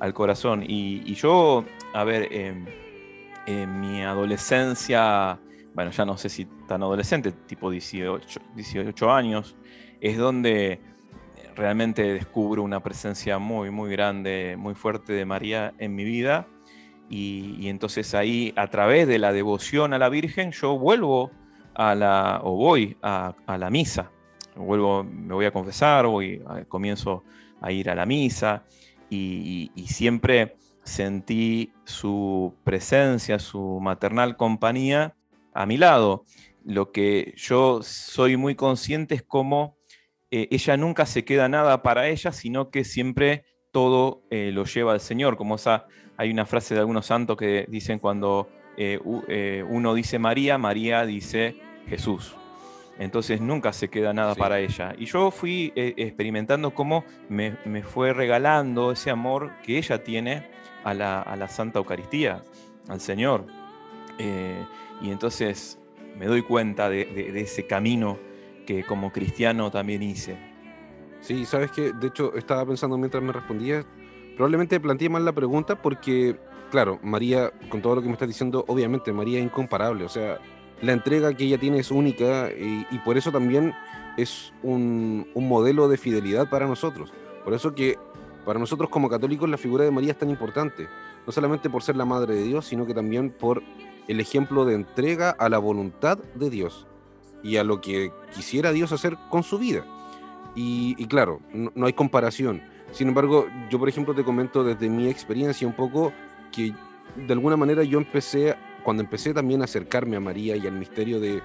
al 0.00 0.14
corazón. 0.14 0.64
Y, 0.66 1.14
yo, 1.14 1.64
a 1.94 2.04
ver, 2.04 2.28
en 2.32 3.80
mi 3.80 4.02
adolescencia, 4.02 5.38
bueno, 5.74 5.90
ya 5.90 6.04
no 6.04 6.16
sé 6.16 6.28
si 6.28 6.46
tan 6.66 6.82
adolescente, 6.82 7.32
tipo 7.32 7.70
18, 7.70 8.40
18 8.56 9.12
años, 9.12 9.56
es 10.00 10.16
donde 10.16 10.80
realmente 11.54 12.02
descubro 12.14 12.62
una 12.62 12.82
presencia 12.82 13.38
muy, 13.38 13.70
muy 13.70 13.90
grande, 13.90 14.56
muy 14.58 14.74
fuerte 14.74 15.12
de 15.12 15.24
María 15.24 15.74
en 15.78 15.94
mi 15.94 16.04
vida 16.04 16.46
y, 17.10 17.68
entonces 17.68 18.14
ahí, 18.14 18.52
a 18.56 18.68
través 18.68 19.08
de 19.08 19.18
la 19.18 19.32
devoción 19.32 19.92
a 19.92 19.98
la 19.98 20.08
Virgen, 20.08 20.52
yo 20.52 20.78
vuelvo 20.78 21.32
a 21.74 21.96
la, 21.96 22.40
o 22.44 22.54
voy 22.56 22.96
a, 23.02 23.34
la 23.58 23.68
misa. 23.68 24.12
Vuelvo, 24.54 25.02
me 25.02 25.34
voy 25.34 25.44
a 25.44 25.50
confesar, 25.50 26.06
voy, 26.06 26.40
comienzo 26.68 27.24
a 27.60 27.72
ir 27.72 27.90
a 27.90 27.96
la 27.96 28.06
misa 28.06 28.64
y, 29.10 29.70
siempre 29.88 30.56
sentí 30.84 31.72
su 31.84 32.54
presencia, 32.64 33.38
su 33.38 33.80
maternal 33.80 34.36
compañía 34.36 35.14
a 35.52 35.66
mi 35.66 35.76
lado. 35.76 36.24
Lo 36.64 36.92
que 36.92 37.34
yo 37.36 37.82
soy 37.82 38.36
muy 38.36 38.54
consciente 38.54 39.14
es 39.14 39.22
cómo 39.22 39.76
eh, 40.30 40.48
ella 40.50 40.76
nunca 40.76 41.06
se 41.06 41.24
queda 41.24 41.48
nada 41.48 41.82
para 41.82 42.08
ella, 42.08 42.32
sino 42.32 42.70
que 42.70 42.84
siempre 42.84 43.44
todo 43.72 44.22
eh, 44.30 44.50
lo 44.52 44.64
lleva 44.64 44.92
al 44.92 45.00
Señor, 45.00 45.36
como 45.36 45.56
esa 45.56 45.86
hay 46.16 46.30
una 46.30 46.46
frase 46.46 46.74
de 46.74 46.80
algunos 46.80 47.06
santos 47.06 47.36
que 47.36 47.66
dicen 47.68 47.98
cuando 47.98 48.48
eh, 48.76 49.64
uno 49.68 49.94
dice 49.94 50.18
María, 50.18 50.58
María 50.58 51.04
dice 51.04 51.56
Jesús. 51.88 52.39
Entonces 53.00 53.40
nunca 53.40 53.72
se 53.72 53.88
queda 53.88 54.12
nada 54.12 54.34
Sí. 54.34 54.40
para 54.40 54.60
ella. 54.60 54.94
Y 54.96 55.06
yo 55.06 55.30
fui 55.32 55.72
eh, 55.74 55.94
experimentando 55.96 56.72
cómo 56.72 57.04
me, 57.28 57.56
me 57.64 57.82
fue 57.82 58.12
regalando 58.12 58.92
ese 58.92 59.10
amor 59.10 59.50
que 59.64 59.78
ella 59.78 60.04
tiene 60.04 60.46
a 60.84 60.94
la, 60.94 61.20
a 61.22 61.34
la 61.34 61.48
Santa 61.48 61.78
Eucaristía, 61.80 62.42
al 62.88 63.00
Señor. 63.00 63.46
Eh, 64.18 64.64
y 65.00 65.10
entonces 65.10 65.78
me 66.16 66.26
doy 66.26 66.42
cuenta 66.42 66.88
de, 66.90 67.06
de- 67.06 67.32
de 67.32 67.40
ese 67.40 67.66
camino 67.66 68.18
que 68.66 68.84
como 68.84 69.10
cristiano 69.10 69.70
también 69.70 70.02
hice. 70.02 70.36
Sí, 71.20 71.44
sabes 71.46 71.70
que 71.72 71.92
de 71.92 72.06
hecho 72.08 72.34
estaba 72.36 72.64
pensando 72.66 72.96
mientras 72.98 73.22
me 73.22 73.32
respondías, 73.32 73.86
probablemente 74.36 74.78
planteé 74.78 75.08
mal 75.08 75.24
la 75.24 75.32
pregunta 75.32 75.74
porque, 75.80 76.36
claro, 76.70 76.98
María, 77.02 77.50
con 77.70 77.80
todo 77.82 77.94
lo 77.96 78.02
que 78.02 78.08
me 78.08 78.12
estás 78.14 78.28
diciendo, 78.28 78.64
obviamente 78.68 79.12
María 79.12 79.38
es 79.38 79.44
incomparable, 79.46 80.04
o 80.04 80.08
sea, 80.08 80.38
la 80.82 80.92
entrega 80.92 81.34
que 81.34 81.44
ella 81.44 81.58
tiene 81.58 81.78
es 81.78 81.90
única 81.90 82.50
y, 82.50 82.98
por 83.04 83.18
eso 83.18 83.30
también 83.30 83.74
es 84.16 84.52
un, 84.62 85.26
modelo 85.34 85.88
de 85.88 85.96
fidelidad 85.96 86.48
para 86.48 86.66
nosotros. 86.66 87.12
Por 87.44 87.54
eso 87.54 87.74
que 87.74 87.98
para 88.44 88.58
nosotros 88.58 88.88
como 88.88 89.08
católicos 89.08 89.48
la 89.48 89.58
figura 89.58 89.84
de 89.84 89.90
María 89.90 90.12
es 90.12 90.18
tan 90.18 90.30
importante, 90.30 90.88
no 91.26 91.32
solamente 91.32 91.68
por 91.68 91.82
ser 91.82 91.96
la 91.96 92.04
Madre 92.04 92.34
de 92.34 92.42
Dios, 92.44 92.66
sino 92.66 92.86
que 92.86 92.94
también 92.94 93.30
por 93.30 93.62
el 94.08 94.20
ejemplo 94.20 94.64
de 94.64 94.74
entrega 94.74 95.30
a 95.30 95.48
la 95.48 95.58
voluntad 95.58 96.18
de 96.34 96.50
Dios 96.50 96.86
y 97.42 97.56
a 97.56 97.64
lo 97.64 97.80
que 97.80 98.12
quisiera 98.34 98.72
Dios 98.72 98.92
hacer 98.92 99.16
con 99.28 99.42
su 99.42 99.58
vida. 99.58 99.84
Y, 100.54 100.96
y 100.98 101.06
claro, 101.06 101.40
no, 101.52 101.70
no 101.74 101.86
hay 101.86 101.92
comparación. 101.92 102.62
Sin 102.92 103.08
embargo, 103.08 103.46
yo 103.70 103.78
por 103.78 103.88
ejemplo 103.88 104.14
te 104.14 104.24
comento 104.24 104.64
desde 104.64 104.88
mi 104.88 105.08
experiencia 105.08 105.66
un 105.66 105.74
poco 105.74 106.12
que 106.50 106.74
de 107.16 107.32
alguna 107.32 107.56
manera 107.56 107.82
yo 107.84 107.98
empecé, 107.98 108.56
cuando 108.82 109.02
empecé 109.02 109.34
también 109.34 109.62
a 109.62 109.64
acercarme 109.64 110.16
a 110.16 110.20
María 110.20 110.56
y 110.56 110.66
al 110.66 110.72
misterio 110.72 111.20
de, 111.20 111.40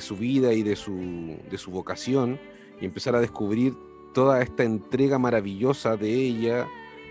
su 0.00 0.16
vida 0.16 0.52
y 0.52 0.62
de 0.62 0.76
su, 0.76 1.36
de 1.50 1.58
su 1.58 1.70
vocación, 1.70 2.38
y 2.80 2.84
empezar 2.84 3.14
a 3.14 3.20
descubrir 3.20 3.74
toda 4.14 4.42
esta 4.42 4.64
entrega 4.64 5.18
maravillosa 5.18 5.96
de 5.96 6.12
ella, 6.12 6.66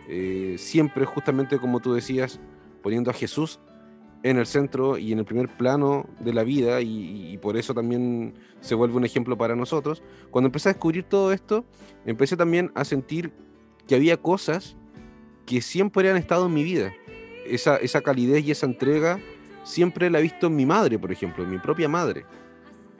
eh, 0.08 0.56
siempre 0.58 1.06
justamente 1.06 1.58
como 1.60 1.80
tú 1.80 1.94
decías, 1.94 2.40
poniendo 2.82 3.12
a 3.12 3.14
Jesús 3.14 3.60
en 4.24 4.38
el 4.38 4.46
centro 4.46 4.98
y 4.98 5.12
en 5.12 5.20
el 5.20 5.26
primer 5.26 5.50
plano 5.50 6.08
de 6.20 6.34
la 6.34 6.44
vida 6.44 6.82
y, 6.82 7.32
y 7.32 7.38
por 7.38 7.58
eso 7.58 7.74
también 7.74 8.36
se 8.60 8.76
vuelve 8.76 8.98
un 8.98 9.06
ejemplo 9.06 9.38
para 9.38 9.56
nosotros. 9.56 10.04
Cuando 10.30 10.48
empecé 10.48 10.70
a 10.70 10.74
descubrir 10.74 11.04
todo 11.06 11.32
esto, 11.32 11.66
empecé 12.06 12.38
también 12.38 12.72
a 12.76 12.86
sentir 12.86 13.32
que 13.88 13.96
había 13.96 14.18
cosas 14.18 14.76
que 15.46 15.62
siempre 15.62 16.10
han 16.10 16.18
estado 16.18 16.46
en 16.46 16.54
mi 16.54 16.64
vida. 16.64 16.94
Esa, 17.46 17.78
esa 17.78 18.02
calidez 18.02 18.44
y 18.46 18.52
esa 18.52 18.66
entrega 18.66 19.20
siempre 19.64 20.10
la 20.10 20.20
he 20.20 20.22
visto 20.24 20.48
en 20.48 20.56
mi 20.56 20.66
madre, 20.66 20.98
por 21.00 21.12
ejemplo, 21.12 21.44
en 21.44 21.50
mi 21.52 21.58
propia 21.58 21.88
madre. 21.90 22.26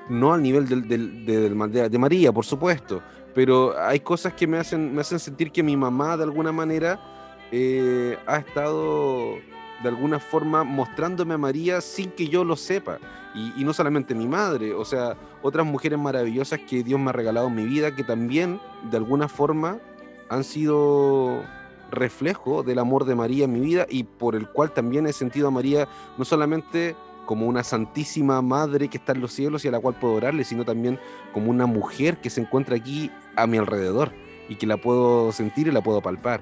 No 0.10 0.34
al 0.34 0.42
nivel 0.42 0.68
del, 0.68 0.88
del- 0.88 1.26
de, 1.26 1.42
del- 1.50 1.72
de- 1.72 1.90
de 1.90 1.98
María, 1.98 2.32
por 2.32 2.46
supuesto, 2.46 3.02
pero 3.34 3.74
hay 3.80 4.00
cosas 4.02 4.34
que 4.34 4.46
me 4.48 4.58
hacen, 4.58 4.94
me 4.94 5.02
hacen 5.02 5.20
sentir 5.20 5.52
que 5.52 5.64
mi 5.64 5.78
mamá 5.78 6.18
de 6.18 6.24
alguna 6.24 6.52
manera 6.52 7.00
eh, 7.52 8.18
ha 8.26 8.38
estado 8.38 9.36
de 9.84 9.90
alguna 9.90 10.20
forma 10.20 10.64
mostrándome 10.64 11.34
a 11.34 11.38
María 11.38 11.82
sin 11.82 12.12
que 12.12 12.28
yo 12.28 12.44
lo 12.44 12.56
sepa. 12.56 12.98
Y, 13.34 13.54
y 13.62 13.64
no 13.64 13.72
solamente 13.74 14.14
mi 14.14 14.28
madre, 14.28 14.74
o 14.74 14.84
sea, 14.84 15.16
otras 15.42 15.66
mujeres 15.66 15.98
maravillosas 15.98 16.60
que 16.60 16.84
Dios 16.84 17.00
me 17.00 17.10
ha 17.10 17.14
regalado 17.14 17.48
en 17.48 17.56
mi 17.56 17.66
vida 17.66 17.96
que 17.96 18.04
también 18.04 18.60
de 18.92 18.98
alguna 18.98 19.30
forma 19.30 19.78
han 20.30 20.44
sido 20.44 21.42
reflejo 21.92 22.64
del 22.64 22.80
amor 22.80 23.06
de 23.06 23.16
María 23.16 23.46
en 23.46 23.54
mi 23.54 23.60
vida 23.60 23.86
y 23.90 24.04
por 24.04 24.36
el 24.36 24.48
cual 24.50 24.74
también 24.74 25.08
he 25.08 25.14
sentido 25.14 25.48
a 25.48 25.52
María 25.52 25.88
no 26.18 26.26
solamente 26.26 26.96
como 27.26 27.46
una 27.46 27.64
santísima 27.64 28.42
madre 28.42 28.88
que 28.90 28.98
está 28.98 29.14
en 29.14 29.22
los 29.22 29.32
cielos 29.32 29.64
y 29.64 29.68
a 29.68 29.72
la 29.72 29.80
cual 29.80 29.96
puedo 29.96 30.16
orarle, 30.16 30.44
sino 30.44 30.66
también 30.66 31.00
como 31.34 31.50
una 31.50 31.66
mujer 31.66 32.18
que 32.18 32.30
se 32.30 32.42
encuentra 32.42 32.76
aquí 32.76 33.12
a 33.36 33.48
mi 33.48 33.58
alrededor 33.58 34.12
y 34.50 34.56
que 34.56 34.68
la 34.68 34.78
puedo 34.78 35.32
sentir 35.32 35.68
y 35.68 35.72
la 35.72 35.82
puedo 35.82 36.02
palpar. 36.02 36.42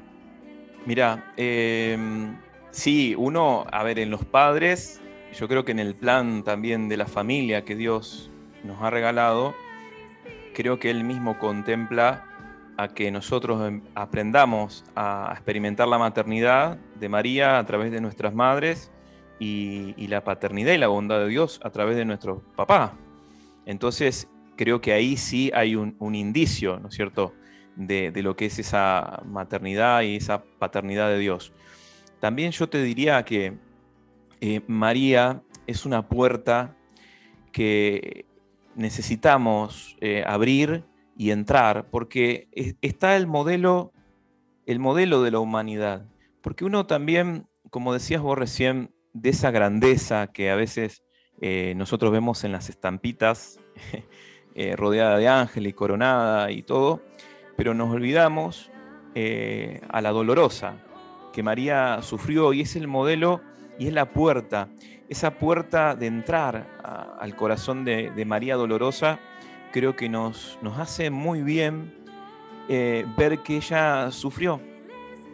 Mira, 0.86 1.34
em, 1.38 2.38
sí, 2.72 3.14
uno, 3.18 3.66
a 3.72 3.84
ver, 3.84 4.00
en 4.00 4.10
los 4.10 4.26
padres, 4.26 5.02
yo 5.38 5.48
creo 5.48 5.66
que 5.66 5.74
en 5.74 5.80
el 5.80 5.94
plan 5.94 6.44
también 6.44 6.90
de 6.90 6.98
la 6.98 7.06
familia 7.06 7.66
que 7.66 7.76
Dios 7.76 8.32
nos 8.64 8.82
ha 8.82 8.90
regalado, 8.90 9.54
creo 10.56 10.80
que 10.80 10.90
Él 10.90 11.04
mismo 11.04 11.38
contempla 11.38 12.26
a 12.80 12.88
que 12.88 13.12
nosotros 13.12 13.68
em, 13.68 13.82
aprendamos 13.94 14.86
a 14.96 15.32
experimentar 15.34 15.86
la 15.90 15.98
maternidad 15.98 16.78
de 16.98 17.10
María 17.10 17.60
a 17.60 17.66
través 17.66 17.92
de 17.92 18.00
nuestras 18.00 18.34
madres 18.34 18.90
y, 19.38 20.08
la 20.08 20.24
paternidad 20.24 20.72
y 20.72 20.78
la 20.78 20.88
bondad 20.88 21.20
de 21.20 21.28
Dios 21.28 21.60
a 21.62 21.72
través 21.72 21.98
de 21.98 22.06
nuestro 22.06 22.42
papá. 22.56 22.94
Entonces, 23.66 24.30
creo 24.56 24.80
que 24.80 24.94
ahí 24.94 25.18
sí 25.18 25.52
hay 25.54 25.76
un, 25.76 25.98
un 26.00 26.16
indicio, 26.16 26.80
¿no 26.80 26.88
es 26.88 26.96
cierto?, 26.96 27.34
de, 27.76 28.12
de 28.12 28.24
lo 28.24 28.38
que 28.38 28.46
es 28.46 28.58
esa 28.60 29.24
maternidad 29.26 30.02
y 30.04 30.16
esa 30.16 30.42
paternidad 30.44 31.10
de 31.10 31.20
Dios. 31.20 31.52
También 32.22 32.52
yo 32.52 32.70
te 32.70 32.82
diría 32.82 33.24
que 33.26 33.58
eh, 34.40 34.62
María 34.68 35.42
es 35.68 35.86
una 35.86 36.08
puerta 36.08 36.78
que 37.52 38.26
necesitamos 38.76 39.98
eh, 40.00 40.24
abrir 40.26 40.86
y 41.20 41.32
entrar, 41.32 41.90
porque 41.92 42.48
es- 42.54 42.78
está 42.82 43.18
el 43.18 43.28
modelo, 43.28 43.92
el 44.66 44.80
modelo 44.80 45.22
de 45.22 45.32
la 45.32 45.40
humanidad. 45.40 46.06
Porque 46.42 46.64
uno 46.64 46.86
también, 46.86 47.46
como 47.70 47.92
decías 47.92 48.22
vos 48.22 48.38
recién, 48.38 48.96
de 49.12 49.32
esa 49.32 49.52
grandeza 49.52 50.28
que 50.28 50.50
a 50.50 50.56
veces 50.56 51.04
eh, 51.42 51.74
nosotros 51.76 52.14
vemos 52.14 52.46
en 52.46 52.54
las 52.54 52.70
estampitas, 52.70 53.60
eh, 54.56 54.78
rodeada 54.78 55.18
de 55.18 55.28
ángel 55.28 55.68
y 55.68 55.74
coronada 55.74 56.52
y 56.52 56.64
todo, 56.64 57.02
pero 57.58 57.74
nos 57.74 57.94
olvidamos 57.94 58.72
eh, 59.14 59.82
a 59.90 60.00
la 60.00 60.12
dolorosa 60.12 60.78
que 61.34 61.44
María 61.44 62.00
sufrió 62.02 62.54
y 62.54 62.62
es 62.62 62.78
el 62.78 62.88
modelo 62.88 63.42
y 63.78 63.88
es 63.88 63.94
la 63.94 64.14
puerta, 64.14 64.70
esa 65.10 65.38
puerta 65.38 65.96
de 65.96 66.08
entrar 66.08 66.80
al 67.20 67.36
corazón 67.36 67.84
de 67.84 68.26
María 68.26 68.56
dolorosa, 68.56 69.20
creo 69.72 69.96
que 69.96 70.10
nos, 70.10 70.58
nos 70.62 70.78
hace 70.80 71.10
muy 71.10 71.42
bien 71.42 71.94
eh, 72.68 73.06
ver 73.18 73.40
que 73.40 73.58
ella 73.58 74.12
sufrió, 74.12 74.62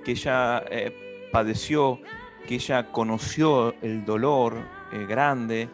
que 0.04 0.12
ella 0.12 0.64
eh, 0.70 1.28
padeció, 1.32 2.00
que 2.48 2.56
ella 2.56 2.92
conoció 2.92 3.74
el 3.82 4.06
dolor 4.06 4.56
eh, 4.92 5.06
grande 5.08 5.70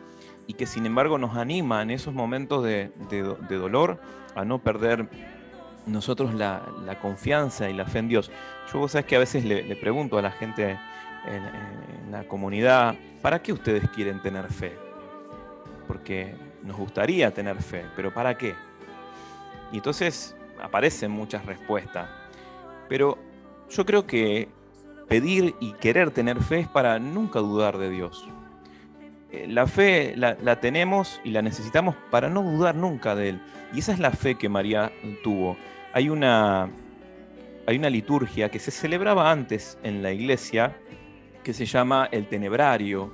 y 0.47 0.53
que 0.53 0.65
sin 0.65 0.85
embargo 0.85 1.17
nos 1.17 1.35
anima 1.37 1.81
en 1.81 1.91
esos 1.91 2.13
momentos 2.13 2.63
de, 2.63 2.91
de 3.09 3.21
do- 3.23 3.35
de 3.49 3.55
dolor 3.57 3.99
a 4.35 4.43
no 4.45 4.59
perder 4.59 5.07
nosotros 5.85 6.33
la, 6.33 6.61
la 6.85 6.99
confianza 6.99 7.69
y 7.69 7.73
la 7.73 7.85
fe 7.85 7.99
en 7.99 8.07
Dios. 8.07 8.31
Yo 8.71 8.79
vos 8.79 8.91
sabés 8.91 9.05
que 9.05 9.15
a 9.15 9.19
veces 9.19 9.43
le, 9.45 9.75
pregunto 9.75 10.17
a 10.17 10.21
la 10.21 10.31
gente 10.31 10.77
en, 11.27 11.33
en- 11.33 12.05
en 12.05 12.11
la 12.11 12.23
comunidad, 12.27 12.95
¿para 13.21 13.41
qué 13.41 13.51
ustedes 13.53 13.87
quieren 13.89 14.21
tener 14.21 14.47
fe? 14.47 14.75
Porque 15.87 16.35
nos 16.63 16.77
gustaría 16.77 17.31
tener 17.33 17.61
fe, 17.61 17.85
pero 17.95 18.13
¿para 18.13 18.37
qué? 18.37 18.55
Y 19.71 19.77
entonces 19.77 20.35
aparecen 20.61 21.11
muchas 21.11 21.45
respuestas. 21.45 22.07
Pero 22.89 23.17
yo 23.69 23.85
creo 23.85 24.05
que 24.05 24.49
pedir 25.07 25.55
y 25.59 25.73
querer 25.73 26.11
tener 26.11 26.41
fe 26.41 26.59
es 26.59 26.67
para 26.67 26.99
nunca 26.99 27.39
dudar 27.39 27.77
de 27.77 27.89
Dios. 27.89 28.27
Eh, 29.31 29.47
La 29.47 29.65
fe 29.67 30.13
la, 30.15 30.37
la 30.41 30.59
tenemos 30.59 31.21
y 31.23 31.31
la 31.31 31.41
necesitamos 31.41 31.95
para 32.09 32.29
no 32.29 32.43
dudar 32.43 32.75
nunca 32.75 33.15
de 33.15 33.29
Él. 33.29 33.41
Y 33.73 33.79
esa 33.79 33.93
es 33.93 33.99
la 33.99 34.11
fe 34.11 34.35
que 34.35 34.49
María 34.49 34.91
tuvo. 35.23 35.57
Hay 35.93 36.09
una, 36.09 36.69
hay 37.65 37.77
una 37.77 37.89
liturgia 37.89 38.49
que 38.49 38.59
se 38.59 38.71
celebraba 38.71 39.31
antes 39.31 39.77
en 39.83 40.03
la 40.03 40.11
iglesia 40.11 40.75
que 41.43 41.53
se 41.53 41.65
llama 41.65 42.07
el 42.11 42.27
tenebrario, 42.27 43.11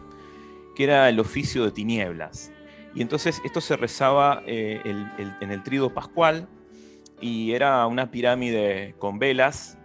que 0.75 0.84
era 0.84 1.08
el 1.08 1.20
oficio 1.20 1.63
de 1.63 1.72
tinieblas. 1.72 2.51
Y 2.98 3.01
entonces 3.04 3.39
esto 3.46 3.62
se 3.62 3.77
rezaba 3.77 4.42
eh, 4.48 4.82
en 5.39 5.51
el 5.51 5.62
trido 5.62 5.94
pascual 5.94 6.48
y 7.22 7.51
era 7.51 7.86
una 7.86 8.10
pirámide 8.10 8.96
con 8.98 9.20
velas, 9.20 9.77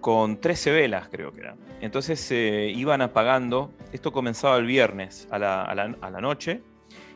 con 0.00 0.40
13 0.40 0.70
velas 0.70 1.08
creo 1.10 1.32
que 1.34 1.40
eran. 1.40 1.58
Entonces 1.82 2.18
se 2.18 2.68
iban 2.74 3.02
apagando, 3.02 3.70
esto 3.92 4.12
comenzaba 4.12 4.56
el 4.56 4.64
viernes 4.64 5.28
a 5.30 5.38
la, 5.38 5.62
a 5.62 5.74
la- 5.74 5.94
a 6.00 6.10
la 6.10 6.20
noche 6.22 6.62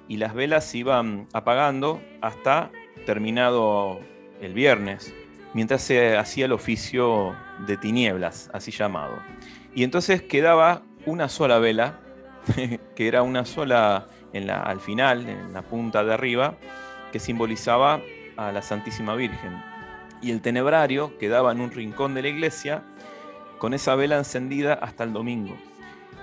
y 0.06 0.18
las 0.18 0.34
velas 0.34 0.66
se 0.66 0.78
iban 0.78 1.28
apagando 1.32 2.02
hasta 2.20 2.70
terminado 3.06 4.00
el 4.42 4.52
viernes, 4.52 5.14
mientras 5.54 5.80
se 5.80 6.18
hacía 6.18 6.44
el 6.44 6.52
oficio 6.52 7.34
de 7.66 7.78
tinieblas, 7.78 8.50
así 8.52 8.70
llamado. 8.70 9.18
Y 9.74 9.82
entonces 9.84 10.20
quedaba 10.20 10.82
una 11.06 11.30
sola 11.30 11.58
vela, 11.58 12.00
que 12.94 13.08
era 13.08 13.22
una 13.22 13.46
sola 13.46 14.06
en 14.32 14.46
la, 14.46 14.62
al 14.62 14.80
final, 14.80 15.28
en 15.28 15.52
la 15.52 15.62
punta 15.62 16.04
de 16.04 16.14
arriba, 16.14 16.54
que 17.12 17.18
simbolizaba 17.18 18.00
a 18.36 18.52
la 18.52 18.62
Santísima 18.62 19.14
Virgen. 19.14 19.62
Y 20.22 20.30
el 20.30 20.40
tenebrario 20.40 21.18
quedaba 21.18 21.52
en 21.52 21.60
un 21.60 21.70
rincón 21.70 22.14
de 22.14 22.22
la 22.22 22.28
iglesia 22.28 22.82
con 23.58 23.74
esa 23.74 23.94
vela 23.94 24.18
encendida 24.18 24.74
hasta 24.74 25.04
el 25.04 25.12
domingo. 25.12 25.56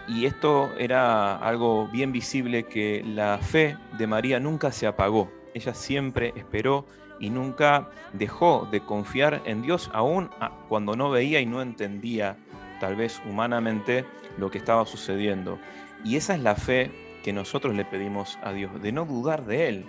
Y 0.08 0.26
esto 0.26 0.72
era 0.78 1.36
algo 1.36 1.88
bien 1.88 2.12
visible 2.12 2.64
que 2.64 3.04
la 3.06 3.38
fe 3.40 3.78
de 3.98 4.08
María 4.08 4.40
nunca 4.40 4.72
se 4.72 4.88
apagó 4.88 5.30
ella 5.58 5.74
siempre 5.74 6.34
esperó 6.36 6.86
y 7.20 7.32
nunca 7.32 7.90
dejó 8.14 8.68
de 8.72 8.82
confiar 8.82 9.42
en 9.46 9.64
Dios, 9.64 9.90
aún 9.92 10.30
cuando 10.70 10.96
no 10.96 11.10
veía 11.10 11.42
y 11.42 11.48
no 11.48 11.64
entendía, 11.64 12.38
tal 12.80 12.96
vez 12.96 13.20
humanamente, 13.28 14.06
lo 14.38 14.52
que 14.52 14.60
estaba 14.60 14.86
sucediendo. 14.86 15.58
Y 16.04 16.16
esa 16.16 16.36
es 16.36 16.42
la 16.42 16.56
fe 16.56 16.92
que 17.28 17.34
nosotros 17.34 17.76
le 17.76 17.84
pedimos 17.84 18.40
a 18.42 18.54
Dios, 18.54 18.82
de 18.82 18.94
no 18.94 19.04
dudar 19.04 19.46
de 19.46 19.68
Él. 19.68 19.86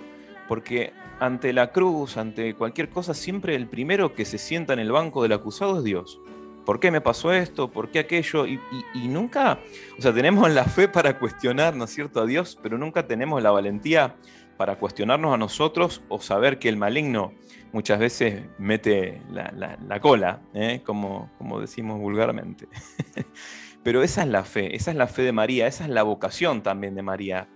Porque 0.49 0.92
ante 1.21 1.52
la 1.52 1.71
cruz, 1.71 2.16
ante 2.16 2.52
cualquier 2.54 2.88
cosa, 2.88 3.14
siempre 3.14 3.54
el 3.54 3.68
primero 3.68 4.12
que 4.12 4.25
se 4.25 4.38
sienta 4.38 4.73
en 4.73 4.80
el 4.80 4.90
banco 4.90 5.23
del 5.23 5.35
acusado 5.35 5.78
es 5.78 5.85
Dios. 5.85 6.21
¿Por 6.66 6.80
qué 6.80 6.90
me 6.90 7.00
pasó 7.00 7.33
esto? 7.33 7.71
¿Por 7.71 7.92
qué 7.92 8.00
aquello? 8.00 8.45
Y, 8.45 8.59
nunca, 9.07 9.61
o 9.97 10.02
sea, 10.02 10.12
tenemos 10.12 10.50
la 10.50 10.64
fe 10.64 10.88
para 10.88 11.16
cuestionar, 11.21 11.76
¿no 11.76 11.85
es 11.85 11.90
cierto?, 11.90 12.21
a 12.21 12.26
Dios, 12.26 12.59
pero 12.61 12.76
nunca 12.76 13.07
tenemos 13.07 13.40
la 13.40 13.52
valentía 13.52 14.16
para 14.57 14.75
cuestionarnos 14.75 15.33
a 15.33 15.38
nosotros 15.38 16.02
o 16.09 16.21
saber 16.21 16.59
que 16.59 16.68
el 16.68 16.76
maligno 16.76 17.35
muchas 17.71 18.00
veces 18.00 18.42
mete 18.59 19.23
la, 19.30 20.00
cola, 20.00 20.40
¿eh? 20.54 20.83
como, 20.85 21.30
como 21.38 21.61
decimos 21.61 22.00
vulgarmente. 22.00 22.66
Pero 23.88 24.02
esa 24.02 24.21
es 24.21 24.28
la 24.28 24.45
fe, 24.45 24.76
esa 24.76 24.90
es 24.90 24.99
la 24.99 25.07
fe 25.07 25.23
de 25.23 25.33
María, 25.33 25.66
esa 25.66 25.85
es 25.85 25.88
la 25.88 26.02
vocación 26.02 26.62
también 26.62 26.95
de 26.95 27.00
María, 27.00 27.49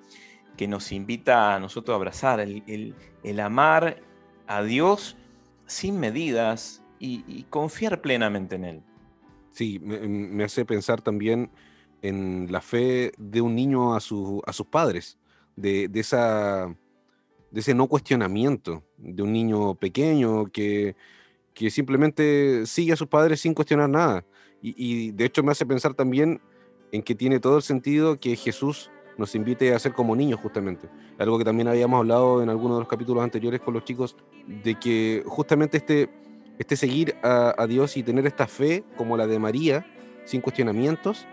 que 0.57 0.67
nos 0.67 0.91
invita 0.91 1.55
a 1.55 1.61
nosotros 1.61 1.93
a 1.93 1.97
abrazar, 1.97 2.41
el, 2.41 2.95
amar 3.39 4.01
a 4.47 4.63
Dios 4.63 5.19
sin 5.67 6.01
medidas 6.01 6.83
y, 6.99 7.43
confiar 7.51 8.01
plenamente 8.01 8.57
en 8.57 8.65
Él. 8.65 8.83
Sí, 9.51 9.79
me, 9.79 10.43
hace 10.43 10.65
pensar 10.65 11.03
también 11.03 11.51
en 12.01 12.51
la 12.51 12.63
fe 12.63 13.13
de 13.19 13.43
un 13.43 13.55
niño 13.55 13.95
a, 13.95 14.01
su, 14.01 14.43
a 14.47 14.55
sus 14.55 14.69
padres, 14.69 15.19
de, 15.55 15.91
esa, 15.93 16.75
de 17.51 17.61
ese 17.61 17.75
no 17.75 17.89
cuestionamiento, 17.89 18.83
de 18.97 19.23
un 19.23 19.35
niño 19.35 19.75
pequeño 19.75 20.47
que, 20.47 20.97
que 21.53 21.69
simplemente 21.71 22.65
sigue 22.65 22.95
a 22.95 22.97
sus 22.97 23.09
padres 23.09 23.39
sin 23.39 23.53
cuestionar 23.53 23.91
nada. 23.91 24.25
Y, 24.63 25.11
de 25.11 25.25
hecho 25.25 25.43
me 25.43 25.51
hace 25.51 25.67
pensar 25.67 25.95
también 25.95 26.41
en 26.93 27.03
que 27.03 27.15
tiene 27.15 27.41
todo 27.41 27.57
el 27.57 27.63
sentido 27.63 28.19
que 28.21 28.37
Jesús 28.37 28.91
nos 29.19 29.35
invite 29.35 29.75
a 29.75 29.79
ser 29.79 29.93
como 29.93 30.15
niños 30.15 30.41
justamente. 30.41 30.89
Algo 31.19 31.37
que 31.37 31.45
también 31.45 31.69
habíamos 31.69 31.99
hablado 31.99 32.43
en 32.43 32.49
algunos 32.49 32.77
de 32.77 32.81
los 32.81 32.89
capítulos 32.89 33.25
anteriores 33.25 33.61
con 33.61 33.75
los 33.75 33.85
chicos, 33.85 34.17
de 34.47 34.79
que 34.79 35.23
justamente 35.27 35.79
este, 35.79 36.09
este 36.59 36.77
seguir 36.77 37.17
a, 37.23 37.55
a 37.59 37.67
Dios 37.67 37.97
y 37.97 38.03
tener 38.03 38.27
esta 38.27 38.47
fe 38.47 38.85
como 38.97 39.17
la 39.17 39.27
de 39.27 39.39
María, 39.39 39.85
sin 40.25 40.41
cuestionamientos, 40.41 41.27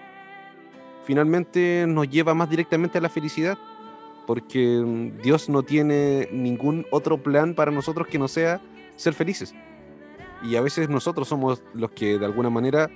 finalmente 1.10 1.86
nos 1.88 2.10
lleva 2.10 2.34
más 2.34 2.50
directamente 2.50 2.98
a 2.98 3.02
la 3.02 3.10
felicidad, 3.10 3.58
porque 4.28 4.82
mm, 4.86 5.22
Dios 5.22 5.50
no 5.50 5.64
tiene 5.64 6.30
ningún 6.32 6.86
otro 6.92 7.22
plan 7.22 7.56
para 7.56 7.72
nosotros 7.72 8.08
que 8.08 8.20
no 8.20 8.28
sea 8.28 8.62
ser 8.96 9.14
felices. 9.14 9.56
Y 10.44 10.56
a 10.56 10.62
veces 10.62 10.88
nosotros 10.88 11.28
somos 11.28 11.64
los 11.74 11.92
que 11.92 12.18
de 12.20 12.26
alguna 12.26 12.50
manera 12.50 12.90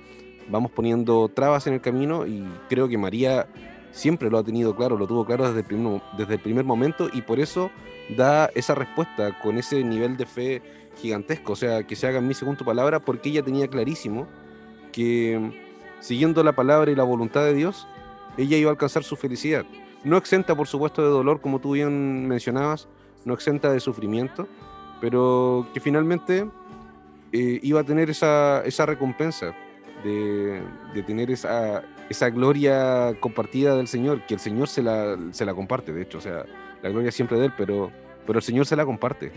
vamos 0.48 0.70
poniendo 0.70 1.28
trabas 1.28 1.66
en 1.66 1.74
el 1.74 1.80
camino 1.80 2.26
y 2.26 2.46
creo 2.68 2.88
que 2.88 2.98
María 2.98 3.46
siempre 3.92 4.30
lo 4.30 4.38
ha 4.38 4.44
tenido 4.44 4.74
claro, 4.74 4.96
lo 4.96 5.06
tuvo 5.06 5.24
claro 5.24 5.46
desde 5.46 5.60
el 5.60 5.64
primer, 5.64 6.02
desde 6.18 6.34
el 6.34 6.40
primer 6.40 6.64
momento 6.64 7.08
y 7.12 7.22
por 7.22 7.38
eso 7.38 7.70
da 8.16 8.50
esa 8.54 8.74
respuesta 8.74 9.38
con 9.40 9.56
ese 9.56 9.82
nivel 9.84 10.16
de 10.16 10.26
fe 10.26 10.62
gigantesco, 10.96 11.52
o 11.52 11.56
sea, 11.56 11.84
que 11.84 11.96
se 11.96 12.06
haga 12.06 12.18
en 12.18 12.28
mí 12.28 12.34
según 12.34 12.56
tu 12.56 12.64
palabra, 12.64 13.00
porque 13.00 13.30
ella 13.30 13.42
tenía 13.42 13.68
clarísimo 13.68 14.26
que 14.92 15.52
siguiendo 16.00 16.42
la 16.44 16.52
palabra 16.52 16.90
y 16.90 16.94
la 16.94 17.02
voluntad 17.02 17.44
de 17.44 17.54
Dios, 17.54 17.86
ella 18.36 18.56
iba 18.56 18.70
a 18.70 18.72
alcanzar 18.72 19.04
su 19.04 19.16
felicidad. 19.16 19.64
No 20.04 20.16
exenta, 20.16 20.54
por 20.54 20.66
supuesto, 20.66 21.02
de 21.02 21.08
dolor, 21.08 21.40
como 21.40 21.60
tú 21.60 21.72
bien 21.72 22.28
mencionabas, 22.28 22.88
no 23.24 23.32
exenta 23.32 23.72
de 23.72 23.80
sufrimiento, 23.80 24.46
pero 25.00 25.66
que 25.72 25.80
finalmente 25.80 26.46
eh, 27.32 27.58
iba 27.62 27.80
a 27.80 27.84
tener 27.84 28.10
esa, 28.10 28.62
esa 28.64 28.86
recompensa 28.86 29.54
de, 30.04 31.02
tener 31.06 31.30
esa, 31.30 31.82
esa 32.08 32.30
gloria 32.30 33.16
compartida 33.20 33.76
del 33.76 33.88
Señor, 33.88 34.24
que 34.26 34.34
el 34.34 34.40
Señor 34.40 34.68
se 34.68 34.82
la, 34.82 35.18
se 35.32 35.44
la 35.44 35.54
comparte, 35.54 35.92
de 35.92 36.02
hecho, 36.02 36.18
o 36.18 36.20
sea, 36.20 36.44
la 36.82 36.90
gloria 36.90 37.10
siempre 37.10 37.38
de 37.38 37.46
Él, 37.46 37.52
pero, 37.56 37.90
pero 38.26 38.38
el 38.38 38.42
Señor 38.42 38.66
se 38.66 38.76
la 38.76 38.84
comparte. 38.84 39.32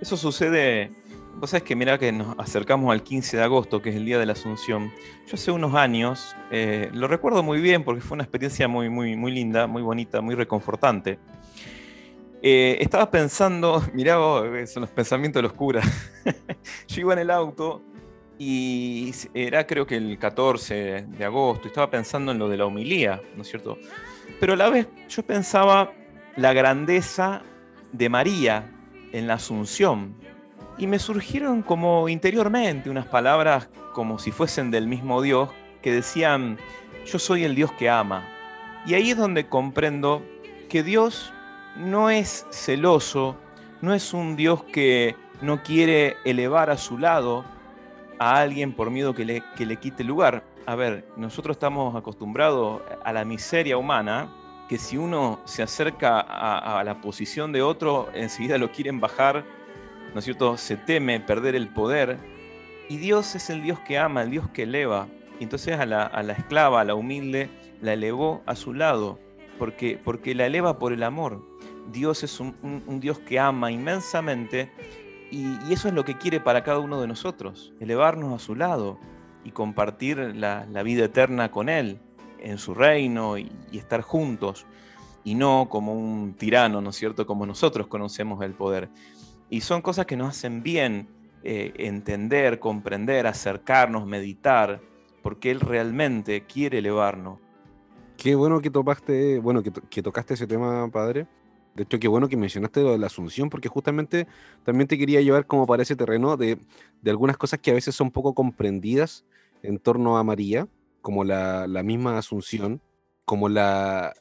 Eso 0.00 0.16
sucede, 0.16 0.90
vos 1.36 1.50
sabés 1.50 1.62
que 1.62 1.74
mira 1.74 1.98
que 1.98 2.12
nos 2.12 2.38
acercamos 2.38 2.92
al 2.92 3.02
15 3.02 3.38
de 3.38 3.42
agosto, 3.42 3.80
que 3.80 3.90
es 3.90 3.96
el 3.96 4.04
Día 4.04 4.18
de 4.18 4.26
la 4.26 4.32
Asunción. 4.34 4.92
Yo 5.26 5.34
hace 5.34 5.50
unos 5.50 5.74
años, 5.74 6.36
eh, 6.50 6.90
lo 6.92 7.08
recuerdo 7.08 7.42
muy 7.42 7.60
bien 7.60 7.84
porque 7.84 8.02
fue 8.02 8.16
una 8.16 8.24
experiencia 8.24 8.68
muy, 8.68 8.90
muy, 8.90 9.16
muy 9.16 9.32
linda, 9.32 9.66
muy 9.66 9.82
bonita, 9.82 10.20
muy 10.20 10.34
reconfortante. 10.34 11.18
Eh, 12.42 12.76
estaba 12.80 13.10
pensando, 13.10 13.82
mirá 13.94 14.16
son 14.66 14.82
los 14.82 14.90
pensamientos 14.90 15.38
de 15.38 15.44
los 15.44 15.52
curas. 15.52 15.86
Yo 16.88 17.00
iba 17.00 17.12
en 17.14 17.20
el 17.20 17.30
auto 17.30 17.82
y 18.44 19.14
era 19.34 19.68
creo 19.68 19.86
que 19.86 19.94
el 19.94 20.18
14 20.18 21.06
de 21.06 21.24
agosto, 21.24 21.68
estaba 21.68 21.88
pensando 21.88 22.32
en 22.32 22.40
lo 22.40 22.48
de 22.48 22.56
la 22.56 22.66
homilía, 22.66 23.22
¿no 23.36 23.42
es 23.42 23.48
cierto? 23.48 23.78
Pero 24.40 24.54
a 24.54 24.56
la 24.56 24.68
vez 24.68 24.88
yo 25.08 25.22
pensaba 25.22 25.92
la 26.34 26.52
grandeza 26.52 27.42
de 27.92 28.08
María 28.08 28.68
en 29.12 29.28
la 29.28 29.34
Asunción. 29.34 30.16
Y 30.76 30.88
me 30.88 30.98
surgieron 30.98 31.62
como 31.62 32.08
interiormente 32.08 32.90
unas 32.90 33.06
palabras 33.06 33.68
como 33.92 34.18
si 34.18 34.32
fuesen 34.32 34.72
del 34.72 34.88
mismo 34.88 35.22
Dios 35.22 35.50
que 35.80 35.92
decían, 35.92 36.58
yo 37.06 37.20
soy 37.20 37.44
el 37.44 37.54
Dios 37.54 37.70
que 37.70 37.90
ama. 37.90 38.26
Y 38.86 38.94
ahí 38.94 39.12
es 39.12 39.16
donde 39.16 39.46
comprendo 39.46 40.20
que 40.68 40.82
Dios 40.82 41.32
no 41.76 42.10
es 42.10 42.44
celoso, 42.50 43.36
no 43.82 43.94
es 43.94 44.12
un 44.12 44.34
Dios 44.34 44.64
que 44.64 45.14
no 45.42 45.62
quiere 45.62 46.16
elevar 46.24 46.70
a 46.70 46.76
su 46.76 46.98
lado 46.98 47.44
a 48.22 48.40
alguien 48.40 48.72
por 48.72 48.90
miedo 48.90 49.14
que 49.14 49.24
le, 49.24 49.42
que 49.56 49.66
le 49.66 49.78
quite 49.78 50.04
lugar. 50.04 50.44
A 50.64 50.76
ver, 50.76 51.04
nosotros 51.16 51.56
estamos 51.56 51.96
acostumbrados 51.96 52.80
a 53.04 53.12
la 53.12 53.24
miseria 53.24 53.76
humana, 53.76 54.32
que 54.68 54.78
si 54.78 54.96
uno 54.96 55.40
se 55.44 55.64
acerca 55.64 56.20
a, 56.20 56.84
la 56.84 57.00
posición 57.00 57.50
de 57.50 57.62
otro, 57.62 58.08
enseguida 58.14 58.58
lo 58.58 58.70
quieren 58.70 59.00
bajar, 59.00 59.44
¿no 60.12 60.20
es 60.20 60.24
cierto? 60.24 60.56
Se 60.56 60.76
teme 60.76 61.18
perder 61.18 61.56
el 61.56 61.68
poder. 61.68 62.16
Y 62.88 62.98
Dios 62.98 63.34
es 63.34 63.50
el 63.50 63.60
Dios 63.60 63.80
que 63.80 63.98
ama, 63.98 64.22
el 64.22 64.30
Dios 64.30 64.48
que 64.50 64.62
eleva. 64.62 65.08
Y 65.40 65.42
entonces 65.42 65.80
a 65.80 65.84
la, 65.84 66.04
a 66.04 66.22
la 66.22 66.34
esclava, 66.34 66.80
a 66.80 66.84
la 66.84 66.94
humilde, 66.94 67.50
la 67.80 67.94
elevó 67.94 68.42
a 68.46 68.54
su 68.54 68.72
lado, 68.72 69.18
porque, 69.58 69.98
porque 70.02 70.36
la 70.36 70.46
eleva 70.46 70.78
por 70.78 70.92
el 70.92 71.02
amor. 71.02 71.44
Dios 71.90 72.22
es 72.22 72.38
un, 72.38 72.54
un 72.62 73.00
Dios 73.00 73.18
que 73.18 73.40
ama 73.40 73.72
inmensamente 73.72 74.70
y, 75.32 75.72
eso 75.72 75.88
es 75.88 75.94
lo 75.94 76.04
que 76.04 76.18
quiere 76.18 76.40
para 76.40 76.62
cada 76.62 76.78
uno 76.78 77.00
de 77.00 77.08
nosotros, 77.08 77.72
elevarnos 77.80 78.34
a 78.34 78.38
su 78.38 78.54
lado 78.54 78.98
y 79.44 79.50
compartir 79.50 80.18
la, 80.36 80.64
vida 80.84 81.06
eterna 81.06 81.50
con 81.50 81.70
Él, 81.70 81.98
en 82.38 82.58
su 82.58 82.74
reino 82.74 83.38
y, 83.38 83.50
estar 83.72 84.02
juntos, 84.02 84.66
y 85.24 85.34
no 85.34 85.68
como 85.70 85.94
un 85.94 86.34
tirano, 86.34 86.82
¿no 86.82 86.90
es 86.90 86.96
cierto?, 86.96 87.26
como 87.26 87.46
nosotros 87.46 87.86
conocemos 87.86 88.44
el 88.44 88.52
poder. 88.52 88.90
Y 89.48 89.62
son 89.62 89.80
cosas 89.80 90.04
que 90.04 90.16
nos 90.16 90.28
hacen 90.28 90.62
bien 90.62 91.08
eh, 91.42 91.72
entender, 91.76 92.58
comprender, 92.58 93.26
acercarnos, 93.26 94.06
meditar, 94.06 94.82
porque 95.22 95.50
Él 95.50 95.60
realmente 95.60 96.44
quiere 96.44 96.78
elevarnos. 96.78 97.38
Qué 98.18 98.34
bueno 98.34 98.60
que 98.60 98.70
topaste, 98.70 99.38
bueno, 99.38 99.62
que, 99.62 99.72
que 99.72 100.02
tocaste 100.02 100.34
ese 100.34 100.46
tema, 100.46 100.88
padre, 100.90 101.26
de 101.74 101.84
hecho, 101.84 101.98
qué 101.98 102.08
bueno 102.08 102.28
que 102.28 102.36
mencionaste 102.36 102.82
lo 102.82 102.92
de 102.92 102.98
la 102.98 103.06
Asunción, 103.06 103.48
porque 103.48 103.68
justamente 103.68 104.26
también 104.62 104.88
te 104.88 104.98
quería 104.98 105.22
llevar 105.22 105.46
como 105.46 105.66
para 105.66 105.82
ese 105.82 105.96
terreno 105.96 106.36
de, 106.36 106.58
algunas 107.06 107.38
cosas 107.38 107.60
que 107.60 107.70
a 107.70 107.74
veces 107.74 107.94
son 107.94 108.10
poco 108.10 108.34
comprendidas 108.34 109.24
en 109.62 109.78
torno 109.78 110.18
a 110.18 110.24
María, 110.24 110.68
como 111.00 111.24
la, 111.24 111.66
misma 111.82 112.18
Asunción, 112.18 112.82
como 113.24 113.48
la, 113.48 114.12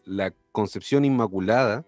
concepción 0.53 1.05
inmaculada, 1.05 1.85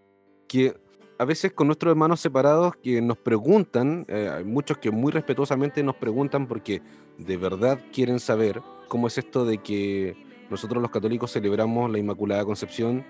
que 0.47 0.75
a 1.17 1.25
veces 1.25 1.53
con 1.53 1.67
nuestros 1.67 1.91
hermanos 1.91 2.19
separados 2.19 2.75
que 2.77 3.01
nos 3.01 3.17
preguntan, 3.17 4.05
eh, 4.07 4.29
hay 4.33 4.43
muchos 4.43 4.77
que 4.77 4.91
muy 4.91 5.11
respetuosamente 5.11 5.83
nos 5.83 5.95
preguntan 5.95 6.47
porque 6.47 6.81
de 7.17 7.37
verdad 7.37 7.79
quieren 7.91 8.19
saber 8.19 8.61
cómo 8.87 9.07
es 9.07 9.17
esto 9.17 9.45
de 9.45 9.57
que 9.57 10.15
nosotros 10.49 10.81
los 10.81 10.91
católicos 10.91 11.31
celebramos 11.31 11.91
la 11.91 11.99
Inmaculada 11.99 12.45
Concepción 12.45 13.05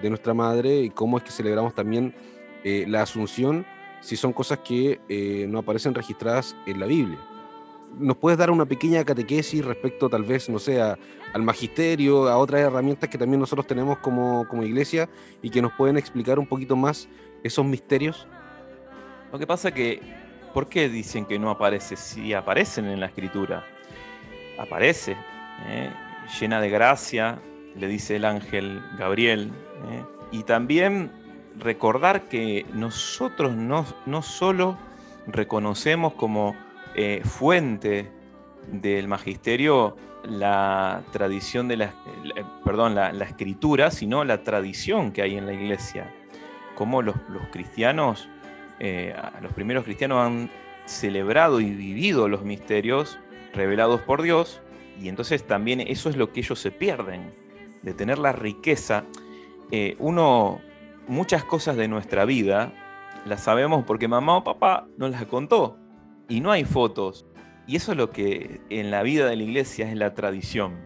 de 0.00 0.08
nuestra 0.08 0.34
madre 0.34 0.80
y 0.80 0.90
cómo 0.90 1.18
es 1.18 1.24
que 1.24 1.30
celebramos 1.30 1.74
también 1.74 2.14
eh, 2.64 2.84
la 2.88 3.02
Asunción 3.02 3.66
si 4.00 4.16
son 4.16 4.32
cosas 4.32 4.58
que 4.58 5.00
eh, 5.08 5.46
no 5.48 5.58
aparecen 5.58 5.94
registradas 5.94 6.56
en 6.66 6.80
la 6.80 6.86
Biblia. 6.86 7.18
¿Nos 7.98 8.16
puedes 8.16 8.38
dar 8.38 8.50
una 8.50 8.64
pequeña 8.64 9.04
catequesis 9.04 9.64
respecto 9.64 10.08
tal 10.08 10.24
vez, 10.24 10.48
no 10.48 10.58
sé, 10.58 10.80
al 10.80 11.42
magisterio, 11.42 12.28
a 12.28 12.38
otras 12.38 12.60
herramientas 12.60 13.10
que 13.10 13.18
también 13.18 13.40
nosotros 13.40 13.66
tenemos 13.66 13.98
como, 13.98 14.46
como 14.48 14.62
iglesia 14.62 15.08
y 15.42 15.50
que 15.50 15.60
nos 15.60 15.72
pueden 15.72 15.98
explicar 15.98 16.38
un 16.38 16.46
poquito 16.46 16.76
más 16.76 17.08
esos 17.42 17.64
misterios? 17.64 18.26
Lo 19.32 19.38
que 19.38 19.46
pasa 19.46 19.72
que, 19.72 20.00
¿por 20.54 20.68
qué 20.68 20.88
dicen 20.88 21.26
que 21.26 21.38
no 21.38 21.50
aparece? 21.50 21.96
Si 21.96 22.32
aparecen 22.32 22.86
en 22.86 23.00
la 23.00 23.06
escritura, 23.06 23.64
aparece, 24.58 25.16
¿eh? 25.66 25.90
llena 26.38 26.60
de 26.60 26.70
gracia, 26.70 27.40
le 27.76 27.88
dice 27.88 28.16
el 28.16 28.24
ángel 28.24 28.82
Gabriel. 28.98 29.50
¿Eh? 29.88 30.04
Y 30.32 30.42
también 30.44 31.10
recordar 31.58 32.28
que 32.28 32.66
nosotros 32.72 33.54
no, 33.54 33.84
no 34.06 34.22
solo 34.22 34.78
reconocemos 35.26 36.14
como 36.14 36.56
eh, 36.94 37.22
fuente 37.24 38.10
del 38.70 39.08
magisterio 39.08 39.96
la 40.24 41.02
tradición 41.12 41.68
de 41.68 41.76
la, 41.76 41.94
perdón, 42.64 42.94
la, 42.94 43.10
escritura, 43.24 43.90
sino 43.90 44.24
la 44.24 44.42
tradición 44.42 45.12
que 45.12 45.22
hay 45.22 45.36
en 45.36 45.46
la 45.46 45.52
iglesia. 45.52 46.12
Como 46.74 47.02
los, 47.02 47.16
cristianos, 47.50 48.28
eh, 48.78 49.14
los 49.40 49.52
primeros 49.52 49.84
cristianos 49.84 50.26
han 50.26 50.50
celebrado 50.86 51.60
y 51.60 51.70
vivido 51.70 52.28
los 52.28 52.42
misterios 52.42 53.18
revelados 53.54 54.00
por 54.02 54.22
Dios, 54.22 54.60
y 55.00 55.08
entonces 55.08 55.46
también 55.46 55.80
eso 55.80 56.10
es 56.10 56.16
lo 56.16 56.32
que 56.32 56.40
ellos 56.40 56.58
se 56.58 56.70
pierden, 56.70 57.32
de 57.82 57.94
tener 57.94 58.18
la 58.18 58.32
riqueza. 58.32 59.04
Eh, 59.70 59.96
uno, 59.98 60.60
muchas 61.08 61.44
cosas 61.44 61.76
de 61.76 61.88
nuestra 61.88 62.24
vida 62.24 62.72
las 63.26 63.42
sabemos 63.42 63.84
porque 63.84 64.08
mamá 64.08 64.36
o 64.36 64.44
papá 64.44 64.86
nos 64.96 65.10
las 65.10 65.24
contó, 65.26 65.76
y 66.28 66.40
no 66.40 66.50
hay 66.52 66.64
fotos, 66.64 67.26
y 67.66 67.76
eso 67.76 67.92
es 67.92 67.98
lo 67.98 68.10
que 68.10 68.60
en 68.70 68.90
la 68.90 69.02
vida 69.02 69.26
de 69.28 69.36
la 69.36 69.42
iglesia 69.42 69.88
es 69.88 69.96
la 69.96 70.14
tradición. 70.14 70.76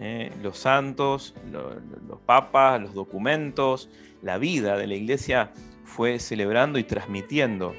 ¿eh? 0.00 0.32
Los 0.42 0.58
santos, 0.58 1.34
los 1.52 2.20
papas, 2.26 2.80
los 2.80 2.94
documentos, 2.94 3.88
la 4.22 4.38
vida 4.38 4.76
de 4.76 4.86
la 4.88 4.94
iglesia 4.94 5.52
fue 5.84 6.18
celebrando 6.18 6.78
y 6.80 6.84
transmitiendo. 6.84 7.74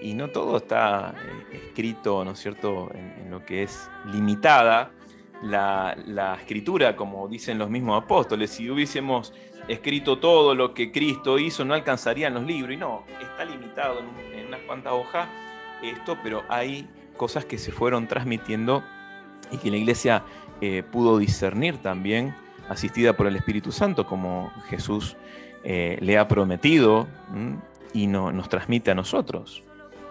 Y 0.00 0.14
no 0.14 0.28
todo 0.28 0.58
está 0.58 1.14
eh, 1.52 1.60
escrito, 1.66 2.24
¿no 2.24 2.32
es 2.32 2.38
cierto?, 2.38 2.90
en, 2.94 3.30
lo 3.30 3.44
que 3.44 3.64
es 3.64 3.90
limitada 4.12 4.92
la, 5.42 6.36
escritura, 6.40 6.96
como 6.96 7.28
dicen 7.28 7.58
los 7.58 7.70
mismos 7.70 8.02
apóstoles. 8.02 8.50
Si 8.50 8.70
hubiésemos 8.70 9.32
escrito 9.68 10.18
todo 10.18 10.54
lo 10.54 10.74
que 10.74 10.92
Cristo 10.92 11.38
hizo, 11.38 11.64
no 11.64 11.74
alcanzarían 11.74 12.34
los 12.34 12.44
libros. 12.44 12.74
Y 12.74 12.76
no, 12.76 13.04
está 13.20 13.44
limitado 13.44 14.00
en, 14.32 14.46
unas 14.46 14.60
cuantas 14.60 14.92
hojas 14.92 15.28
esto, 15.82 16.16
pero 16.22 16.42
hay 16.48 16.88
cosas 17.16 17.44
que 17.44 17.58
se 17.58 17.72
fueron 17.72 18.06
transmitiendo 18.08 18.82
y 19.50 19.58
que 19.58 19.70
la 19.70 19.76
iglesia 19.76 20.24
eh, 20.60 20.82
pudo 20.90 21.18
discernir 21.18 21.78
también, 21.78 22.34
asistida 22.68 23.14
por 23.14 23.26
el 23.26 23.36
Espíritu 23.36 23.72
Santo, 23.72 24.06
como 24.06 24.50
Jesús 24.68 25.16
eh, 25.64 25.98
le 26.00 26.18
ha 26.18 26.28
prometido 26.28 27.06
y 27.92 28.06
no, 28.06 28.32
nos 28.32 28.48
transmite 28.48 28.90
a 28.90 28.94
nosotros. 28.94 29.62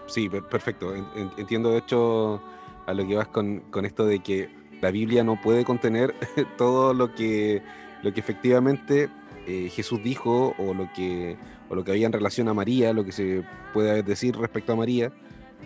Sí, 0.08 0.30
perfecto. 0.30 0.94
Entiendo 1.38 1.72
de 1.72 1.80
hecho 1.80 2.42
a 2.86 2.94
lo 2.94 3.08
que 3.08 3.16
vas 3.16 3.28
con, 3.28 3.64
esto 3.84 4.06
de 4.06 4.20
que 4.20 4.50
la 4.86 4.92
Biblia 4.92 5.24
no 5.24 5.42
puede 5.42 5.66
contener 5.66 6.14
todo 6.60 6.94
lo 6.94 7.16
que, 7.16 7.64
lo 8.04 8.14
que 8.14 8.20
efectivamente 8.20 9.10
eh, 9.48 9.68
Jesús 9.74 10.00
dijo 10.04 10.54
o 10.60 10.76
lo, 10.76 10.94
que, 10.94 11.38
o 11.70 11.76
lo 11.76 11.84
que 11.84 11.90
había 11.90 12.06
en 12.06 12.14
relación 12.14 12.48
a 12.50 12.54
María, 12.54 12.94
lo 12.94 13.04
que 13.04 13.12
se 13.12 13.44
puede 13.74 14.04
decir 14.04 14.38
respecto 14.38 14.74
a 14.74 14.76
María. 14.76 15.12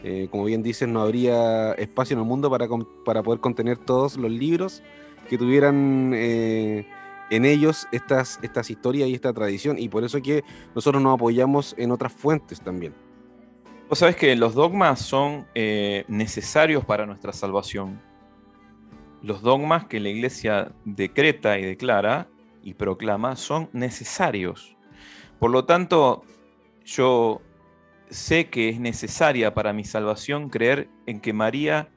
Eh, 0.05 0.29
como 0.31 0.45
bien 0.45 0.63
dices, 0.63 0.87
no 0.87 1.01
habría 1.01 1.73
espacio 1.73 2.13
en 2.13 2.21
el 2.21 2.25
mundo 2.25 2.49
para, 2.49 2.69
para 3.03 3.21
poder 3.21 3.41
contener 3.41 3.77
todos 3.77 4.15
los 4.15 4.31
libros 4.31 4.81
que 5.27 5.37
tuvieran 5.37 6.13
eh, 6.15 6.87
en 7.29 7.43
ellos 7.43 7.89
estas, 7.91 8.39
estas 8.41 8.69
historias 8.69 9.09
y 9.09 9.15
esta 9.15 9.33
tradición. 9.33 9.77
Y 9.77 9.89
por 9.89 10.05
eso 10.05 10.21
que 10.21 10.45
nosotros 10.73 11.03
nos 11.03 11.15
apoyamos 11.15 11.75
en 11.77 11.91
otras 11.91 12.13
fuentes 12.13 12.61
también. 12.61 12.93
Vos 13.89 13.99
sabés 13.99 14.15
que 14.15 14.33
los 14.37 14.53
dogmas 14.53 15.01
son 15.01 15.45
necesarios 16.07 16.85
para 16.85 17.05
nuestra 17.05 17.33
salvación. 17.33 17.99
Los 19.21 19.41
dogmas 19.41 19.85
que 19.85 19.99
la 19.99 20.09
iglesia 20.09 20.71
decreta 20.85 21.59
y 21.59 21.63
declara 21.63 22.27
y 22.63 22.73
proclama 22.73 23.35
son 23.35 23.69
necesarios. 23.73 24.75
Por 25.39 25.51
lo 25.51 25.65
tanto, 25.65 26.23
yo 26.85 27.41
sé 28.09 28.49
que 28.49 28.69
es 28.69 28.79
necesaria 28.79 29.53
para 29.53 29.73
mi 29.73 29.83
salvación 29.83 30.49
creer 30.49 30.89
en 31.05 31.19
que 31.19 31.33
María 31.33 31.89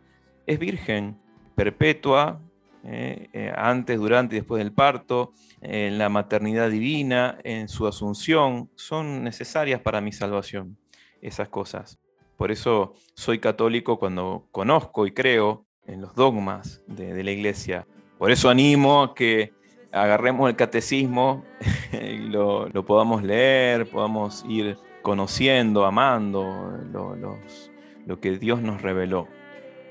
es 0.46 0.58
virgen, 0.58 1.18
perpetua, 1.54 2.40
eh, 2.84 3.28
eh, 3.32 3.52
antes, 3.56 3.98
durante 3.98 4.34
y 4.34 4.40
después 4.40 4.62
del 4.62 4.72
parto, 4.72 5.32
en 5.60 5.98
la 5.98 6.08
maternidad 6.08 6.70
divina, 6.70 7.38
en 7.44 7.68
su 7.68 7.86
asunción, 7.86 8.70
son 8.74 9.22
necesarias 9.22 9.80
para 9.80 10.00
mi 10.00 10.12
salvación, 10.12 10.76
esas 11.20 11.48
cosas. 11.48 12.00
Por 12.36 12.50
eso 12.50 12.94
soy 13.14 13.38
católico 13.38 13.98
cuando 14.00 14.48
conozco 14.50 15.06
y 15.06 15.12
creo 15.12 15.64
en 15.86 16.00
los 16.00 16.14
dogmas 16.14 16.80
de, 16.86 17.22
la 17.22 17.30
iglesia. 17.30 17.86
Por 18.18 18.30
eso 18.30 18.48
animo 18.48 19.02
a 19.02 19.14
que 19.14 19.52
agarremos 19.90 20.48
el 20.48 20.56
catecismo 20.56 21.44
y 21.92 22.18
lo, 22.28 22.68
lo 22.68 22.84
podamos 22.84 23.22
leer, 23.22 23.88
podamos 23.88 24.44
ir 24.48 24.76
conociendo, 25.02 25.84
amando 25.84 26.78
lo, 26.92 28.20
que 28.20 28.38
Dios 28.38 28.62
nos 28.62 28.82
reveló. 28.82 29.28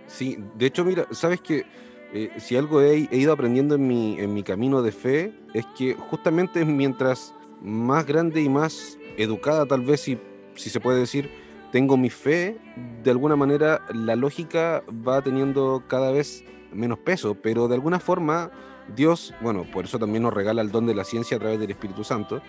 Sí, 0.07 0.37
de 0.55 0.65
hecho, 0.65 0.83
mira, 0.83 1.05
sabes 1.11 1.39
que 1.41 1.65
eh, 2.13 2.31
si 2.37 2.55
algo 2.55 2.81
he, 2.81 3.07
ido 3.11 3.31
aprendiendo 3.33 3.75
en 3.75 3.87
mi, 3.87 4.19
en 4.19 4.33
mi 4.33 4.43
camino 4.43 4.81
de 4.81 4.91
fe, 4.91 5.33
es 5.53 5.65
que 5.77 5.93
justamente 5.93 6.65
mientras 6.65 7.33
más 7.61 8.05
grande 8.05 8.41
y 8.41 8.49
más 8.49 8.97
educada, 9.17 9.65
tal 9.65 9.81
vez, 9.81 10.01
si, 10.01 10.17
si 10.55 10.69
se 10.69 10.79
puede 10.79 10.99
decir, 10.99 11.29
tengo 11.71 11.97
mi 11.97 12.09
fe, 12.09 12.57
de 13.03 13.11
alguna 13.11 13.35
manera 13.35 13.81
la 13.93 14.15
lógica 14.15 14.83
va 15.07 15.21
teniendo 15.21 15.83
cada 15.87 16.11
vez 16.11 16.43
menos 16.73 16.99
peso, 16.99 17.35
pero 17.35 17.67
de 17.67 17.75
alguna 17.75 17.99
forma 17.99 18.51
Dios, 18.95 19.33
bueno, 19.41 19.65
por 19.71 19.85
eso 19.85 19.99
también 19.99 20.23
nos 20.23 20.33
regala 20.33 20.61
el 20.61 20.71
don 20.71 20.85
de 20.85 20.95
la 20.95 21.03
ciencia 21.03 21.37
a 21.37 21.39
través 21.39 21.59
del 21.59 21.71
Espíritu 21.71 22.03
Santo, 22.03 22.41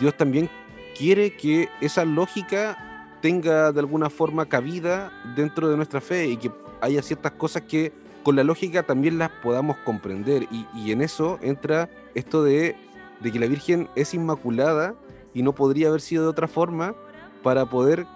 Dios 0.00 0.16
también 0.16 0.48
quiere 0.96 1.36
que 1.36 1.68
esa 1.80 2.04
lógica 2.04 3.18
tenga 3.20 3.72
de 3.72 3.80
alguna 3.80 4.10
forma 4.10 4.46
cabida 4.46 5.12
dentro 5.34 5.68
de 5.68 5.76
nuestra 5.76 6.00
fe 6.00 6.26
y 6.26 6.36
que 6.36 6.50
haya 6.80 7.02
ciertas 7.02 7.32
cosas 7.32 7.62
que 7.62 7.92
con 8.22 8.36
la 8.36 8.44
lógica 8.44 8.82
también 8.82 9.18
las 9.18 9.30
podamos 9.30 9.76
comprender. 9.78 10.48
Y, 10.50 10.90
en 10.90 11.00
eso 11.00 11.38
entra 11.42 11.88
esto 12.14 12.42
de, 12.42 12.76
que 13.22 13.38
la 13.38 13.46
Virgen 13.46 13.88
es 13.94 14.14
inmaculada 14.14 14.94
y 15.32 15.42
no 15.42 15.54
podría 15.54 15.88
haber 15.88 16.00
sido 16.00 16.24
de 16.24 16.30
otra 16.30 16.48
forma 16.48 16.94
para 17.42 17.66
poder 17.66 18.06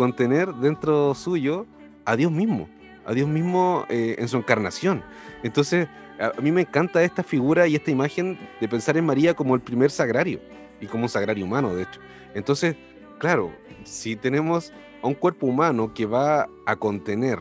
contener 0.00 0.54
dentro 0.54 1.14
suyo 1.14 1.66
a 2.06 2.16
Dios 2.16 2.32
mismo, 2.32 2.70
a 3.04 3.12
Dios 3.12 3.28
mismo 3.28 3.84
eh, 3.90 4.16
en 4.18 4.28
su 4.28 4.38
encarnación. 4.38 5.02
Entonces, 5.42 5.88
a 6.18 6.40
mí 6.40 6.50
me 6.50 6.62
encanta 6.62 7.02
esta 7.02 7.22
figura 7.22 7.66
y 7.66 7.74
esta 7.74 7.90
imagen 7.90 8.38
de 8.62 8.66
pensar 8.66 8.96
en 8.96 9.04
María 9.04 9.34
como 9.34 9.54
el 9.54 9.60
primer 9.60 9.90
sagrario 9.90 10.40
y 10.80 10.86
como 10.86 11.02
un 11.02 11.10
sagrario 11.10 11.44
humano, 11.44 11.74
de 11.74 11.82
hecho. 11.82 12.00
Entonces, 12.34 12.76
claro, 13.18 13.52
si 13.84 14.16
tenemos 14.16 14.72
a 15.02 15.06
un 15.06 15.12
cuerpo 15.12 15.46
humano 15.46 15.92
que 15.92 16.06
va 16.06 16.48
a 16.64 16.76
contener 16.76 17.38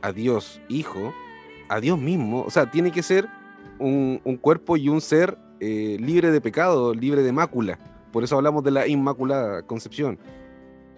a 0.00 0.10
Dios 0.10 0.62
Hijo, 0.70 1.12
a 1.68 1.80
Dios 1.80 1.98
mismo, 1.98 2.44
o 2.44 2.50
sea, 2.50 2.70
tiene 2.70 2.92
que 2.92 3.02
ser 3.02 3.28
un, 3.78 4.38
cuerpo 4.40 4.78
y 4.78 4.88
un 4.88 5.02
ser 5.02 5.36
eh, 5.60 5.98
libre 6.00 6.30
de 6.30 6.40
pecado, 6.40 6.94
libre 6.94 7.22
de 7.22 7.32
mácula. 7.32 7.78
Por 8.10 8.24
eso 8.24 8.36
hablamos 8.36 8.64
de 8.64 8.70
la 8.70 8.86
Inmaculada 8.86 9.60
Concepción. 9.64 10.18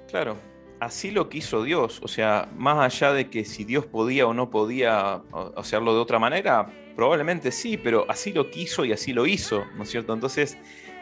Claro, 0.06 0.36
así 0.80 1.10
lo 1.10 1.28
quiso 1.28 1.62
Dios. 1.62 2.00
O 2.02 2.08
sea, 2.08 2.48
más 2.56 2.78
allá 2.78 3.12
de 3.12 3.30
que 3.30 3.44
si 3.44 3.64
Dios 3.64 3.86
podía 3.86 4.26
o 4.26 4.34
no 4.34 4.50
podía 4.50 5.22
hacerlo 5.56 5.94
de 5.94 6.00
otra 6.00 6.18
manera, 6.18 6.70
probablemente 6.94 7.52
sí, 7.52 7.76
pero 7.76 8.06
así 8.08 8.32
lo 8.32 8.50
quiso 8.50 8.84
y 8.84 8.92
así 8.92 9.12
lo 9.12 9.26
hizo, 9.26 9.64
¿no 9.76 9.84
es 9.84 9.90
cierto? 9.90 10.12
Entonces, 10.12 10.58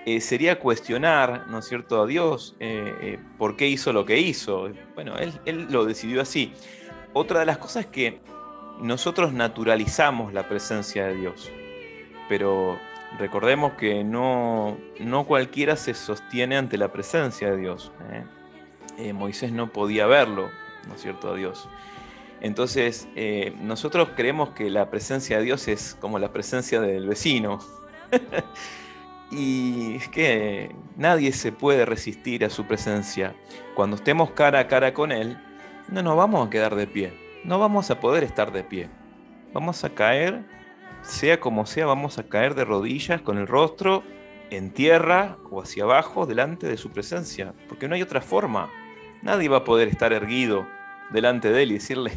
eh, 0.06 0.20
sería 0.20 0.58
cuestionar, 0.58 1.46
¿no 1.48 1.60
es 1.60 1.66
cierto?, 1.66 2.02
a 2.02 2.06
Dios 2.06 2.56
eh, 2.60 2.94
eh, 3.00 3.18
por 3.38 3.56
qué 3.56 3.68
hizo 3.68 3.92
lo 3.92 4.04
que 4.04 4.18
hizo. 4.18 4.68
Bueno, 4.94 5.14
él, 5.16 5.66
lo 5.70 5.86
decidió 5.86 6.20
así. 6.20 6.52
Otra 7.14 7.40
de 7.40 7.46
las 7.46 7.58
cosas 7.58 7.86
es 7.86 7.90
que 7.90 8.20
nosotros 8.80 9.32
naturalizamos 9.32 10.34
la 10.34 10.48
presencia 10.48 11.06
de 11.06 11.14
Dios, 11.14 11.50
pero 12.28 12.76
recordemos 13.18 13.74
que 13.74 14.02
no, 14.02 14.76
no 14.98 15.24
cualquiera 15.24 15.76
se 15.76 15.94
sostiene 15.94 16.56
ante 16.56 16.76
la 16.76 16.92
presencia 16.92 17.52
de 17.52 17.56
Dios. 17.56 17.92
Moisés 19.14 19.52
no 19.52 19.72
podía 19.72 20.06
verlo, 20.06 20.50
¿no 20.88 20.94
es 20.94 21.02
cierto?, 21.02 21.32
a 21.32 21.36
Dios. 21.36 21.68
Entonces, 22.40 23.08
nosotros 23.60 24.10
creemos 24.14 24.50
que 24.50 24.68
la 24.68 24.90
presencia 24.90 25.38
de 25.38 25.44
Dios 25.44 25.66
es 25.68 25.96
como 26.00 26.18
la 26.18 26.32
presencia 26.32 26.80
del 26.80 27.06
vecino. 27.08 27.58
y 29.30 29.96
es 29.96 30.08
que 30.08 30.74
nadie 30.96 31.32
se 31.32 31.52
puede 31.52 31.84
resistir 31.86 32.44
a 32.44 32.50
su 32.50 32.66
presencia. 32.66 33.34
Cuando 33.74 33.96
estemos 33.96 34.30
cara 34.32 34.60
a 34.60 34.68
cara 34.68 34.94
con 34.94 35.10
Él, 35.10 35.38
no 35.88 36.02
nos 36.02 36.16
vamos 36.16 36.46
a 36.46 36.50
quedar 36.50 36.74
de 36.74 36.86
pie, 36.86 37.12
no 37.44 37.58
vamos 37.58 37.90
a 37.90 38.00
poder 38.00 38.24
estar 38.24 38.52
de 38.52 38.64
pie. 38.64 38.88
Vamos 39.52 39.84
a 39.84 39.90
caer, 39.90 40.44
sea 41.02 41.40
como 41.40 41.66
sea, 41.66 41.86
vamos 41.86 42.18
a 42.18 42.24
caer 42.28 42.54
de 42.54 42.64
rodillas 42.64 43.22
con 43.22 43.38
el 43.38 43.46
rostro 43.46 44.02
en 44.50 44.72
tierra 44.72 45.38
o 45.50 45.60
hacia 45.60 45.84
abajo 45.84 46.26
delante 46.26 46.66
de 46.66 46.76
su 46.76 46.90
presencia, 46.90 47.54
porque 47.68 47.88
no 47.88 47.94
hay 47.94 48.02
otra 48.02 48.20
forma. 48.20 48.70
Nadie 49.24 49.48
va 49.48 49.58
a 49.58 49.64
poder 49.64 49.88
estar 49.88 50.12
erguido 50.12 50.68
delante 51.10 51.50
de 51.50 51.62
Él 51.64 51.70
y 51.72 51.74
decirle, 51.74 52.12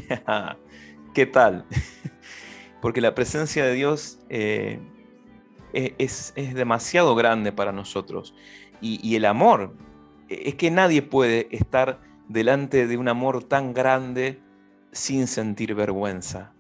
¿qué 1.15 1.26
tal? 1.26 1.65
porque 2.82 3.02
la 3.02 3.15
presencia 3.15 3.65
de 3.65 3.74
Dios... 3.74 4.20
Eh, 4.30 4.80
es, 5.74 6.34
demasiado 6.36 7.15
grande 7.15 7.52
para 7.52 7.72
nosotros. 7.72 8.34
Y, 8.82 9.15
el 9.15 9.26
amor 9.26 9.74
es 10.30 10.56
que 10.56 10.70
nadie 10.72 11.02
puede 11.02 11.48
estar 11.52 12.00
delante 12.28 12.88
de 12.88 12.98
un 12.98 13.08
amor 13.08 13.43
tan 13.43 13.74
grande 13.74 14.39
sin 14.91 15.28
sentir 15.28 15.74
vergüenza. 15.74 16.54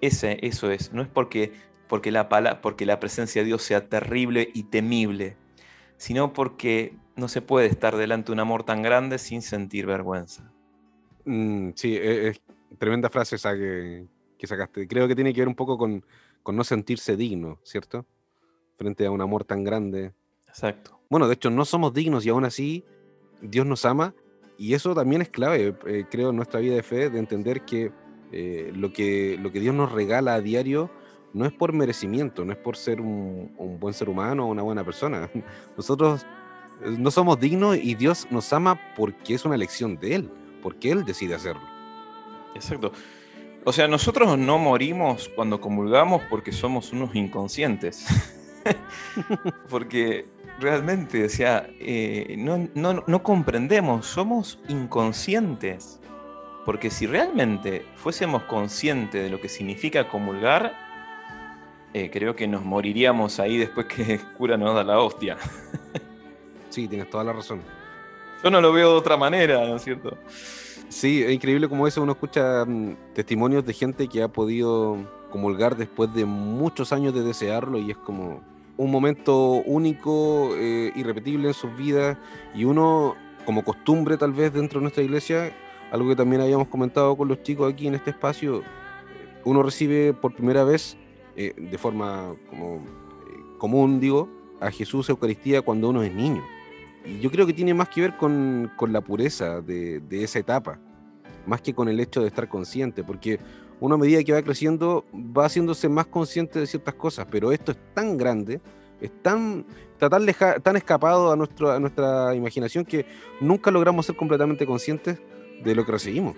Ese, 0.00 0.38
eso 0.42 0.70
es, 0.70 0.92
no 0.92 1.02
es 1.02 1.08
porque, 1.08 1.52
porque, 1.88 2.10
la, 2.10 2.28
porque 2.60 2.84
la 2.84 3.00
presencia 3.00 3.42
de 3.42 3.46
Dios 3.46 3.62
sea 3.62 3.88
terrible 3.88 4.50
y 4.54 4.64
temible, 4.64 5.36
sino 5.96 6.32
porque 6.32 6.96
no 7.16 7.28
se 7.28 7.42
puede 7.42 7.66
estar 7.66 7.96
delante 7.96 8.26
de 8.26 8.34
un 8.34 8.40
amor 8.40 8.62
tan 8.62 8.82
grande 8.82 9.18
sin 9.18 9.42
sentir 9.42 9.86
vergüenza. 9.86 10.52
Mm, 11.24 11.70
sí, 11.74 11.96
e, 11.96 12.28
es, 12.28 12.40
tremenda 12.78 13.08
frase 13.08 13.36
esa 13.36 13.54
que, 13.54 14.06
que, 14.38 14.46
sacaste. 14.46 14.86
Creo 14.86 15.08
que 15.08 15.14
tiene 15.14 15.32
que 15.32 15.40
ver 15.40 15.48
un 15.48 15.54
poco 15.54 15.78
con, 15.78 16.04
con 16.42 16.56
no 16.56 16.62
sentirse 16.62 17.16
digno, 17.16 17.58
¿cierto? 17.64 18.06
Frente 18.76 19.06
a 19.06 19.10
un 19.10 19.20
amor 19.20 19.44
tan 19.44 19.64
grande. 19.64 20.12
Exacto. 20.46 21.00
Bueno, 21.08 21.26
de 21.26 21.34
hecho, 21.34 21.50
no 21.50 21.64
somos 21.64 21.94
dignos 21.94 22.26
y 22.26 22.28
aún 22.28 22.44
así 22.44 22.84
Dios 23.40 23.66
nos 23.66 23.84
ama. 23.84 24.14
Y 24.58 24.74
eso 24.74 24.94
también 24.94 25.20
es 25.20 25.28
clave, 25.28 25.74
eh, 25.86 26.06
creo, 26.10 26.30
en 26.30 26.36
nuestra 26.36 26.60
vida 26.60 26.74
de 26.74 26.82
fe, 26.82 27.10
de 27.10 27.18
entender 27.18 27.62
que, 27.62 27.92
eh, 28.32 28.72
lo 28.74 28.92
que 28.92 29.38
lo 29.38 29.52
que 29.52 29.60
Dios 29.60 29.74
nos 29.74 29.92
regala 29.92 30.34
a 30.34 30.40
diario 30.40 30.90
no 31.34 31.44
es 31.44 31.52
por 31.52 31.74
merecimiento, 31.74 32.44
no 32.44 32.52
es 32.52 32.58
por 32.58 32.76
ser 32.76 33.00
un, 33.00 33.54
un 33.58 33.78
buen 33.78 33.92
ser 33.92 34.08
humano 34.08 34.46
o 34.46 34.48
una 34.48 34.62
buena 34.62 34.82
persona. 34.82 35.30
Nosotros 35.76 36.26
no 36.84 37.10
somos 37.10 37.40
dignos 37.40 37.76
y 37.76 37.94
Dios 37.94 38.26
nos 38.30 38.52
ama 38.52 38.80
porque 38.96 39.34
es 39.34 39.44
una 39.44 39.54
elección 39.54 39.96
de 39.98 40.14
Él, 40.16 40.30
porque 40.62 40.90
Él 40.90 41.04
decide 41.04 41.34
hacerlo. 41.34 41.62
Exacto. 42.54 42.92
O 43.64 43.72
sea, 43.72 43.88
nosotros 43.88 44.38
no 44.38 44.58
morimos 44.58 45.28
cuando 45.34 45.60
comulgamos 45.60 46.22
porque 46.30 46.52
somos 46.52 46.92
unos 46.92 47.14
inconscientes. 47.16 48.06
porque 49.68 50.26
realmente, 50.60 51.24
o 51.24 51.28
sea, 51.28 51.68
eh, 51.80 52.36
no, 52.38 52.68
no, 53.06 53.22
comprendemos, 53.22 54.06
somos 54.06 54.60
inconscientes. 54.68 56.00
Porque 56.64 56.90
si 56.90 57.06
realmente 57.06 57.84
fuésemos 57.96 58.44
conscientes 58.44 59.22
de 59.22 59.30
lo 59.30 59.40
que 59.40 59.48
significa 59.48 60.08
comulgar, 60.08 60.74
eh, 61.92 62.10
creo 62.12 62.36
que 62.36 62.48
nos 62.48 62.64
moriríamos 62.64 63.40
ahí 63.40 63.56
después 63.56 63.86
que 63.86 64.14
el 64.14 64.20
cura 64.34 64.56
nos 64.56 64.74
da 64.74 64.84
la 64.84 65.00
hostia. 65.00 65.36
sí, 66.76 66.88
tienes 66.88 67.08
toda 67.08 67.24
la 67.24 67.32
razón. 67.32 67.62
Yo 68.44 68.50
no 68.50 68.60
lo 68.60 68.70
veo 68.70 68.90
de 68.90 68.98
otra 68.98 69.16
manera, 69.16 69.66
¿no 69.66 69.76
es 69.76 69.82
cierto? 69.82 70.18
Sí, 70.90 71.22
es 71.22 71.32
increíble 71.32 71.68
como 71.68 71.86
eso 71.86 72.02
uno 72.02 72.12
escucha 72.12 72.66
mm, 72.66 73.14
testimonios 73.14 73.64
de 73.64 73.72
gente 73.72 74.06
que 74.08 74.22
ha 74.22 74.28
podido 74.28 74.98
comulgar 75.30 75.74
después 75.76 76.12
de 76.12 76.26
muchos 76.26 76.92
años 76.92 77.14
de 77.14 77.22
desearlo 77.22 77.78
y 77.78 77.90
es 77.90 77.96
como 77.96 78.42
un 78.76 78.90
momento 78.90 79.62
único, 79.64 80.50
eh, 80.56 80.92
irrepetible 80.94 81.48
en 81.48 81.54
sus 81.54 81.74
vidas 81.74 82.18
y 82.54 82.64
uno, 82.64 83.16
como 83.46 83.64
costumbre 83.64 84.18
tal 84.18 84.32
vez 84.32 84.52
dentro 84.52 84.78
de 84.78 84.82
nuestra 84.82 85.02
iglesia, 85.02 85.56
algo 85.90 86.10
que 86.10 86.16
también 86.16 86.42
habíamos 86.42 86.68
comentado 86.68 87.16
con 87.16 87.26
los 87.26 87.42
chicos 87.42 87.72
aquí 87.72 87.86
en 87.86 87.94
este 87.94 88.10
espacio, 88.10 88.62
uno 89.44 89.62
recibe 89.62 90.12
por 90.12 90.34
primera 90.34 90.62
vez, 90.62 90.98
eh, 91.36 91.54
de 91.56 91.78
forma 91.78 92.34
como, 92.50 92.76
eh, 92.76 92.80
común, 93.56 93.98
digo, 93.98 94.28
a 94.60 94.70
Jesús 94.70 95.08
Eucaristía 95.08 95.62
cuando 95.62 95.88
uno 95.88 96.02
es 96.02 96.12
niño. 96.14 96.42
Y 97.06 97.20
yo 97.20 97.30
creo 97.30 97.46
que 97.46 97.52
tiene 97.52 97.72
más 97.72 97.88
que 97.88 98.00
ver 98.00 98.16
con, 98.16 98.70
con 98.76 98.92
la 98.92 99.00
pureza 99.00 99.60
de, 99.60 100.00
de, 100.00 100.24
esa 100.24 100.40
etapa, 100.40 100.78
más 101.46 101.60
que 101.60 101.72
con 101.72 101.88
el 101.88 102.00
hecho 102.00 102.20
de 102.20 102.26
estar 102.26 102.48
consciente, 102.48 103.04
porque 103.04 103.38
uno 103.78 103.94
a 103.94 103.98
medida 103.98 104.22
que 104.24 104.32
va 104.32 104.42
creciendo 104.42 105.04
va 105.14 105.46
haciéndose 105.46 105.88
más 105.88 106.06
consciente 106.06 106.58
de 106.58 106.66
ciertas 106.66 106.94
cosas, 106.94 107.26
pero 107.30 107.52
esto 107.52 107.72
es 107.72 107.78
tan 107.94 108.16
grande, 108.16 108.60
es 109.00 109.10
tan, 109.22 109.64
está 109.92 110.10
tan, 110.10 110.26
tan 110.62 110.76
escapado 110.76 111.30
a, 111.30 111.36
nuestro, 111.36 111.70
a 111.70 111.78
nuestra 111.78 112.34
imaginación 112.34 112.84
que 112.84 113.06
nunca 113.40 113.70
logramos 113.70 114.06
ser 114.06 114.16
completamente 114.16 114.66
conscientes 114.66 115.18
de 115.62 115.74
lo 115.74 115.86
que 115.86 115.92
recibimos. 115.92 116.36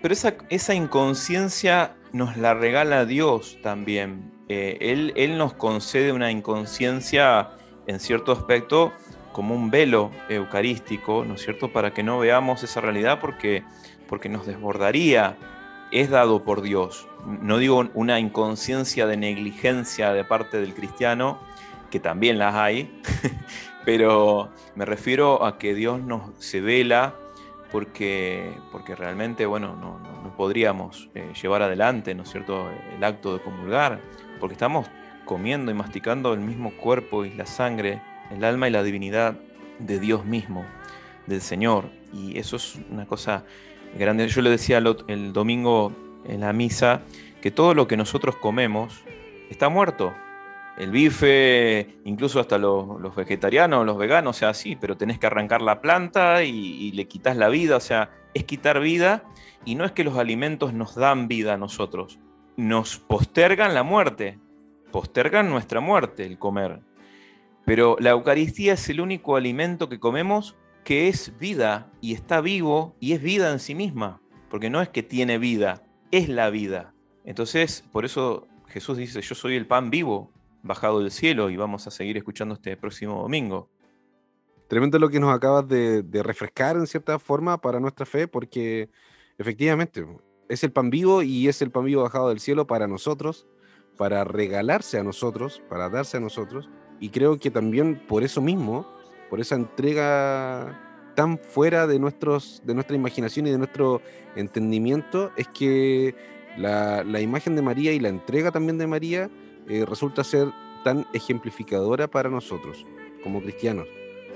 Pero 0.00 0.14
esa, 0.14 0.34
esa 0.48 0.74
inconsciencia 0.74 1.96
nos 2.12 2.36
la 2.38 2.54
regala 2.54 3.04
Dios 3.04 3.58
también. 3.62 4.32
Eh, 4.48 4.78
él, 4.80 5.12
él 5.16 5.36
nos 5.36 5.52
concede 5.52 6.12
una 6.12 6.30
inconsciencia 6.30 7.50
en 7.86 8.00
cierto 8.00 8.32
aspecto 8.32 8.92
como 9.32 9.54
un 9.54 9.70
velo 9.70 10.10
eucarístico, 10.28 11.24
¿no 11.24 11.34
es 11.34 11.42
cierto?, 11.42 11.72
para 11.72 11.92
que 11.92 12.02
no 12.02 12.18
veamos 12.18 12.62
esa 12.62 12.80
realidad 12.80 13.20
porque, 13.20 13.64
porque 14.08 14.28
nos 14.28 14.46
desbordaría. 14.46 15.36
Es 15.92 16.08
dado 16.08 16.44
por 16.44 16.62
Dios. 16.62 17.08
No 17.26 17.58
digo 17.58 17.88
una 17.94 18.20
inconsciencia 18.20 19.06
de 19.06 19.16
negligencia 19.16 20.12
de 20.12 20.24
parte 20.24 20.60
del 20.60 20.74
cristiano, 20.74 21.40
que 21.90 21.98
también 21.98 22.38
las 22.38 22.54
hay, 22.54 23.00
pero 23.84 24.50
me 24.76 24.84
refiero 24.84 25.44
a 25.44 25.58
que 25.58 25.74
Dios 25.74 26.00
nos 26.00 26.22
se 26.38 26.60
vela 26.60 27.14
porque, 27.72 28.52
porque 28.70 28.94
realmente, 28.94 29.46
bueno, 29.46 29.76
no, 29.76 29.98
no, 29.98 30.36
podríamos 30.36 31.10
eh, 31.14 31.32
llevar 31.40 31.62
adelante, 31.62 32.14
¿no 32.14 32.22
es 32.22 32.30
cierto?, 32.30 32.70
el 32.96 33.02
acto 33.04 33.34
de 33.34 33.42
comulgar, 33.42 34.00
porque 34.38 34.54
estamos 34.54 34.86
comiendo 35.24 35.70
y 35.70 35.74
masticando 35.74 36.32
el 36.32 36.40
mismo 36.40 36.72
cuerpo 36.76 37.24
y 37.24 37.34
la 37.34 37.46
sangre 37.46 38.00
el 38.30 38.44
alma 38.44 38.68
y 38.68 38.70
la 38.70 38.82
divinidad 38.82 39.36
de 39.78 39.98
Dios 39.98 40.24
mismo, 40.24 40.64
del 41.26 41.40
Señor. 41.40 41.90
Y 42.12 42.38
eso 42.38 42.56
es 42.56 42.78
una 42.90 43.06
cosa 43.06 43.44
grande. 43.98 44.28
Yo 44.28 44.42
le 44.42 44.50
decía 44.50 44.78
el 44.78 45.32
domingo 45.32 45.92
en 46.24 46.40
la 46.40 46.52
misa 46.52 47.02
que 47.40 47.50
todo 47.50 47.74
lo 47.74 47.86
que 47.88 47.96
nosotros 47.96 48.36
comemos 48.36 49.02
está 49.50 49.68
muerto. 49.68 50.14
El 50.78 50.92
bife, 50.92 51.98
incluso 52.04 52.40
hasta 52.40 52.56
los, 52.56 53.14
vegetarianos, 53.14 53.84
los 53.84 53.98
veganos, 53.98 54.36
o 54.36 54.38
sea, 54.38 54.54
sí, 54.54 54.76
pero 54.80 54.96
tenés 54.96 55.18
que 55.18 55.26
arrancar 55.26 55.60
la 55.60 55.82
planta 55.82 56.42
y, 56.42 56.50
y 56.50 56.92
le 56.92 57.06
quitas 57.06 57.36
la 57.36 57.48
vida, 57.48 57.76
o 57.76 57.80
sea, 57.80 58.10
es 58.32 58.44
quitar 58.44 58.80
vida 58.80 59.24
y 59.64 59.74
no 59.74 59.84
es 59.84 59.92
que 59.92 60.04
los 60.04 60.16
alimentos 60.16 60.72
nos 60.72 60.94
dan 60.94 61.28
vida 61.28 61.54
a 61.54 61.58
nosotros, 61.58 62.18
nos 62.56 62.98
postergan 62.98 63.74
la 63.74 63.82
muerte, 63.82 64.38
postergan 64.90 65.50
nuestra 65.50 65.80
muerte 65.80 66.24
el 66.24 66.38
comer. 66.38 66.80
Pero 67.64 67.96
la 68.00 68.10
Eucaristía 68.10 68.74
es 68.74 68.88
el 68.88 69.00
único 69.00 69.36
alimento 69.36 69.88
que 69.88 70.00
comemos 70.00 70.56
que 70.84 71.08
es 71.08 71.36
vida 71.38 71.90
y 72.00 72.14
está 72.14 72.40
vivo 72.40 72.96
y 73.00 73.12
es 73.12 73.22
vida 73.22 73.52
en 73.52 73.60
sí 73.60 73.74
misma, 73.74 74.20
porque 74.48 74.70
no 74.70 74.80
es 74.80 74.88
que 74.88 75.02
tiene 75.02 75.38
vida, 75.38 75.82
es 76.10 76.28
la 76.28 76.50
vida. 76.50 76.94
Entonces, 77.24 77.84
por 77.92 78.04
eso 78.04 78.48
Jesús 78.66 78.96
dice, 78.96 79.20
yo 79.20 79.34
soy 79.34 79.56
el 79.56 79.66
pan 79.66 79.90
vivo 79.90 80.32
bajado 80.62 81.00
del 81.00 81.10
cielo 81.10 81.50
y 81.50 81.56
vamos 81.56 81.86
a 81.86 81.90
seguir 81.90 82.16
escuchando 82.16 82.54
este 82.54 82.76
próximo 82.76 83.22
domingo. 83.22 83.70
Tremendo 84.68 84.98
lo 84.98 85.08
que 85.08 85.20
nos 85.20 85.34
acabas 85.34 85.66
de, 85.68 86.04
refrescar 86.22 86.76
en 86.76 86.86
cierta 86.86 87.18
forma 87.18 87.60
para 87.60 87.80
nuestra 87.80 88.06
fe, 88.06 88.28
porque 88.28 88.88
efectivamente 89.36 90.06
es 90.48 90.64
el 90.64 90.72
pan 90.72 90.90
vivo 90.90 91.22
y 91.22 91.48
es 91.48 91.60
el 91.62 91.70
pan 91.70 91.84
vivo 91.84 92.02
bajado 92.02 92.28
del 92.28 92.40
cielo 92.40 92.66
para 92.66 92.86
nosotros, 92.86 93.46
para 93.96 94.24
regalarse 94.24 94.98
a 94.98 95.02
nosotros, 95.02 95.62
para 95.68 95.88
darse 95.88 96.16
a 96.16 96.20
nosotros 96.20 96.68
y 97.00 97.08
creo 97.08 97.38
que 97.38 97.50
también 97.50 98.00
por 98.06 98.22
eso 98.22 98.42
mismo, 98.42 98.86
por 99.30 99.40
esa 99.40 99.54
entrega 99.54 100.78
tan 101.14 101.38
fuera 101.38 101.86
de, 101.86 101.98
nuestros, 101.98 102.62
de 102.64 102.74
nuestra 102.74 102.94
imaginación 102.94 103.46
y 103.46 103.50
de 103.50 103.58
nuestro 103.58 104.02
entendimiento, 104.36 105.32
es 105.36 105.48
que 105.48 106.14
la, 106.56 107.02
imagen 107.20 107.56
de 107.56 107.62
María 107.62 107.92
y 107.92 108.00
la 108.00 108.10
entrega 108.10 108.50
también 108.50 108.78
de 108.78 108.86
María 108.86 109.30
eh, 109.68 109.84
resulta 109.86 110.22
ser 110.22 110.48
tan 110.84 111.06
ejemplificadora 111.12 112.06
para 112.06 112.28
nosotros 112.28 112.84
como 113.22 113.42
cristianos, 113.42 113.86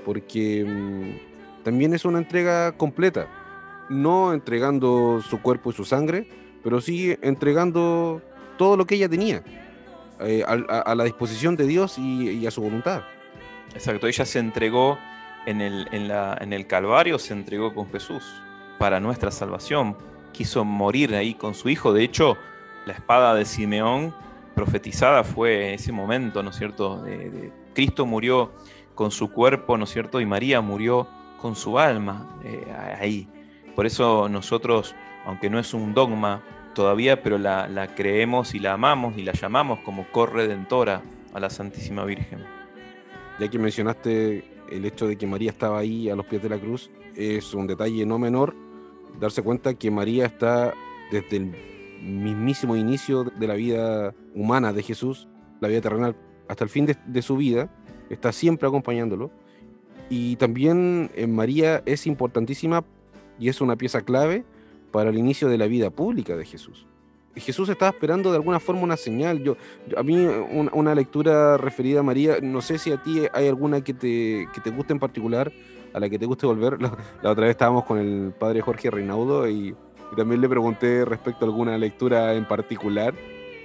porque 0.03 0.65
mm, 0.65 1.63
también 1.63 1.93
es 1.93 2.03
una 2.03 2.17
entrega 2.17 2.71
completa, 2.73 3.27
no 3.89 4.33
entregando 4.33 5.21
su 5.21 5.41
cuerpo 5.41 5.69
y 5.69 5.73
su 5.73 5.85
sangre, 5.85 6.27
pero 6.63 6.81
sí 6.81 7.15
entregando 7.21 8.21
todo 8.57 8.75
lo 8.75 8.85
que 8.85 8.95
ella 8.95 9.09
tenía 9.09 9.43
eh, 10.19 10.43
a, 10.45 10.95
la 10.95 11.03
disposición 11.03 11.55
de 11.55 11.67
Dios 11.67 11.97
y, 11.97 12.45
a 12.45 12.51
su 12.51 12.61
voluntad. 12.61 13.03
Exacto, 13.73 14.07
ella 14.07 14.25
se 14.25 14.39
entregó 14.39 14.97
en 15.45 15.61
el, 15.61 15.87
en, 15.91 16.53
el 16.53 16.67
Calvario, 16.67 17.19
se 17.19 17.33
entregó 17.33 17.73
con 17.73 17.91
Jesús 17.91 18.23
para 18.79 18.99
nuestra 18.99 19.31
salvación. 19.31 19.97
Quiso 20.31 20.63
morir 20.65 21.15
ahí 21.15 21.33
con 21.33 21.53
su 21.53 21.69
hijo. 21.69 21.93
De 21.93 22.03
hecho, 22.03 22.37
la 22.85 22.93
espada 22.93 23.35
de 23.35 23.45
Simeón 23.45 24.13
profetizada 24.55 25.23
fue 25.23 25.73
ese 25.73 25.91
momento, 25.91 26.41
¿no 26.41 26.49
es 26.49 26.55
cierto? 26.55 27.03
Cristo 27.73 28.05
murió 28.05 28.53
con 28.95 29.11
su 29.11 29.29
cuerpo, 29.29 29.77
¿no 29.77 29.83
es 29.83 29.91
cierto? 29.91 30.21
Y 30.21 30.25
María 30.25 30.61
murió 30.61 31.07
con 31.41 31.55
su 31.55 31.77
alma 31.77 32.39
eh, 32.43 32.65
ahí. 32.99 33.27
Por 33.75 33.85
eso 33.85 34.29
nosotros, 34.29 34.95
aunque 35.25 35.49
no 35.49 35.59
es 35.59 35.73
un 35.73 35.93
dogma, 35.93 36.41
todavía, 36.75 37.23
pero 37.23 37.39
la, 37.39 37.89
creemos 37.95 38.53
y 38.53 38.59
la 38.59 38.73
amamos 38.73 39.17
y 39.17 39.23
la 39.23 39.31
llamamos 39.31 39.79
como 39.79 40.05
corredentora 40.11 41.01
a 41.33 41.39
la 41.39 41.49
Santísima 41.49 42.05
Virgen. 42.05 42.43
Ya 43.39 43.49
que 43.49 43.57
mencionaste 43.57 44.43
el 44.71 44.85
hecho 44.85 45.07
de 45.07 45.17
que 45.17 45.25
María 45.25 45.49
estaba 45.49 45.79
ahí 45.79 46.09
a 46.09 46.15
los 46.15 46.27
pies 46.27 46.43
de 46.43 46.49
la 46.49 46.59
cruz, 46.59 46.91
es 47.15 47.53
un 47.55 47.65
detalle 47.65 48.05
no 48.05 48.19
menor 48.19 48.55
darse 49.19 49.41
cuenta 49.41 49.73
que 49.73 49.89
María 49.89 50.25
está 50.25 50.73
desde 51.11 51.37
el 51.37 51.55
mismísimo 52.01 52.75
inicio 52.75 53.23
de 53.23 53.47
la 53.47 53.55
vida 53.55 54.13
humana 54.35 54.73
de 54.73 54.83
Jesús, 54.83 55.27
la 55.61 55.67
vida 55.67 55.81
terrenal, 55.81 56.15
hasta 56.47 56.63
el 56.63 56.69
fin 56.69 56.85
de, 56.85 56.97
de 57.07 57.21
su 57.21 57.37
vida, 57.37 57.69
está 58.09 58.31
siempre 58.31 58.67
acompañándolo. 58.67 59.31
Y 60.09 60.35
también 60.35 61.09
en 61.15 61.33
María 61.33 61.81
es 61.85 62.05
importantísima 62.05 62.83
y 63.39 63.49
es 63.49 63.61
una 63.61 63.75
pieza 63.75 64.01
clave 64.01 64.43
para 64.95 65.09
el 65.09 65.17
inicio 65.17 65.49
de 65.49 65.57
la 65.57 65.67
vida 65.67 65.89
pública 65.89 66.37
de 66.37 66.45
Jesús. 66.45 66.85
Jesús 67.35 67.67
estaba 67.67 67.91
esperando 67.91 68.29
de 68.31 68.37
alguna 68.37 68.61
forma 68.61 68.81
una 68.81 68.95
señal. 68.95 69.43
Yo, 69.43 69.57
a 69.97 70.03
mí 70.03 70.15
un- 70.15 70.69
una 70.71 70.95
lectura 70.95 71.57
referida 71.57 71.99
a 71.99 72.03
María, 72.03 72.37
no 72.41 72.61
sé 72.61 72.77
si 72.77 72.93
a 72.93 73.03
ti 73.03 73.23
hay 73.33 73.49
alguna 73.49 73.81
que 73.81 73.93
te, 73.93 74.47
que 74.53 74.61
te 74.63 74.69
guste 74.69 74.93
en 74.93 74.99
particular, 74.99 75.51
a 75.93 75.99
la 75.99 76.09
que 76.09 76.17
te 76.17 76.25
guste 76.25 76.45
volver. 76.45 76.79
La, 76.81 76.97
la 77.21 77.31
otra 77.31 77.41
vez 77.43 77.51
estábamos 77.51 77.83
con 77.83 77.97
el 77.97 78.31
padre 78.39 78.61
Jorge 78.61 78.89
Reinaudo 78.89 79.49
y 79.49 79.75
también 80.15 80.39
le 80.39 80.47
pregunté 80.47 81.03
respecto 81.03 81.43
a 81.43 81.49
alguna 81.49 81.77
lectura 81.77 82.33
en 82.35 82.45
particular. 82.47 83.13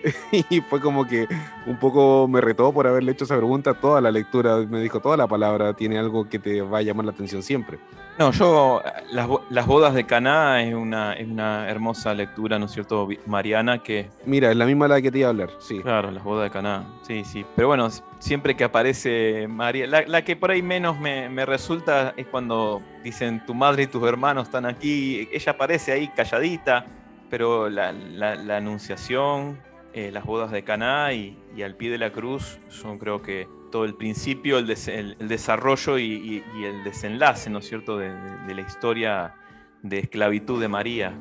Y 0.51 0.61
fue 0.63 0.81
como 0.81 1.07
que 1.07 1.27
un 1.67 1.79
poco 1.79 2.27
me 2.29 2.41
retó 2.41 2.73
por 2.73 2.87
haberle 2.87 3.13
hecho 3.13 3.25
esa 3.25 3.37
pregunta. 3.37 3.75
Toda 3.75 4.01
la 4.01 4.11
lectura, 4.11 4.57
me 4.69 4.81
dijo, 4.81 5.01
toda 5.01 5.17
la 5.17 5.27
palabra 5.27 5.75
tiene 5.75 5.99
algo 5.99 6.29
que 6.29 6.39
te 6.39 6.63
va 6.63 6.79
a 6.79 6.83
llamar 6.83 7.05
la 7.07 7.13
atención 7.13 7.43
siempre. 7.43 7.79
No, 8.19 8.33
yo, 8.33 8.83
las, 9.13 9.29
las 9.49 9.67
bodas 9.67 9.95
de 9.95 10.05
Caná 10.05 10.63
es 10.63 10.75
una, 10.75 11.15
es 11.15 11.27
una 11.29 11.69
hermosa 11.71 12.13
lectura, 12.13 12.59
¿no 12.59 12.67
es 12.67 12.73
cierto, 12.73 13.09
Mariana? 13.27 13.83
Que, 13.83 14.11
Mira, 14.27 14.51
es 14.51 14.57
la 14.57 14.67
misma 14.67 14.89
la 14.89 15.01
que 15.01 15.11
te 15.11 15.19
iba 15.21 15.29
a 15.29 15.31
hablar, 15.31 15.51
sí. 15.59 15.81
claro, 15.81 16.11
las 16.11 16.23
bodas 16.23 16.45
de 16.45 16.51
Caná, 16.51 16.85
sí, 17.03 17.25
sí. 17.25 17.47
Pero 17.57 17.69
bueno, 17.69 17.89
siempre 18.19 18.55
que 18.57 18.65
aparece 18.65 19.49
María, 19.49 19.87
la, 19.87 20.03
la 20.07 20.23
que 20.23 20.37
por 20.37 20.51
ahí 20.51 20.61
menos 20.63 20.99
me, 21.01 21.31
me 21.31 21.47
resulta 21.47 22.13
es 22.17 22.27
cuando 22.27 22.83
dicen 23.03 23.45
tu 23.47 23.55
madre 23.55 23.85
y 23.85 23.87
tus 23.87 24.07
hermanos 24.07 24.45
están 24.49 24.67
aquí, 24.67 25.27
ella 25.33 25.53
aparece 25.53 25.93
ahí 25.93 26.09
calladita, 26.09 26.85
pero 27.31 27.71
la, 27.71 27.93
la- 27.93 28.35
la 28.37 28.57
anunciación, 28.59 29.59
eh, 29.93 30.11
las 30.13 30.25
bodas 30.25 30.51
de 30.53 30.63
Caná 30.65 31.13
y, 31.13 31.37
al 31.63 31.77
pie 31.77 31.91
de 31.91 31.99
la 31.99 32.13
cruz 32.13 32.59
son 32.69 32.99
creo 32.99 33.21
que 33.23 33.47
todo 33.71 33.85
el 33.85 33.95
principio, 33.95 34.59
el, 34.59 34.67
des- 34.67 34.89
el- 34.89 35.17
el 35.21 35.29
desarrollo 35.29 35.99
y, 35.99 36.43
el 36.65 36.85
desenlace, 36.85 37.51
¿no 37.51 37.59
es 37.59 37.69
cierto?, 37.69 37.99
de, 37.99 38.09
de- 38.11 38.47
de 38.47 38.55
la 38.55 38.61
historia 38.63 39.35
de 39.83 39.99
esclavitud 40.01 40.61
de 40.61 40.69
María, 40.69 41.13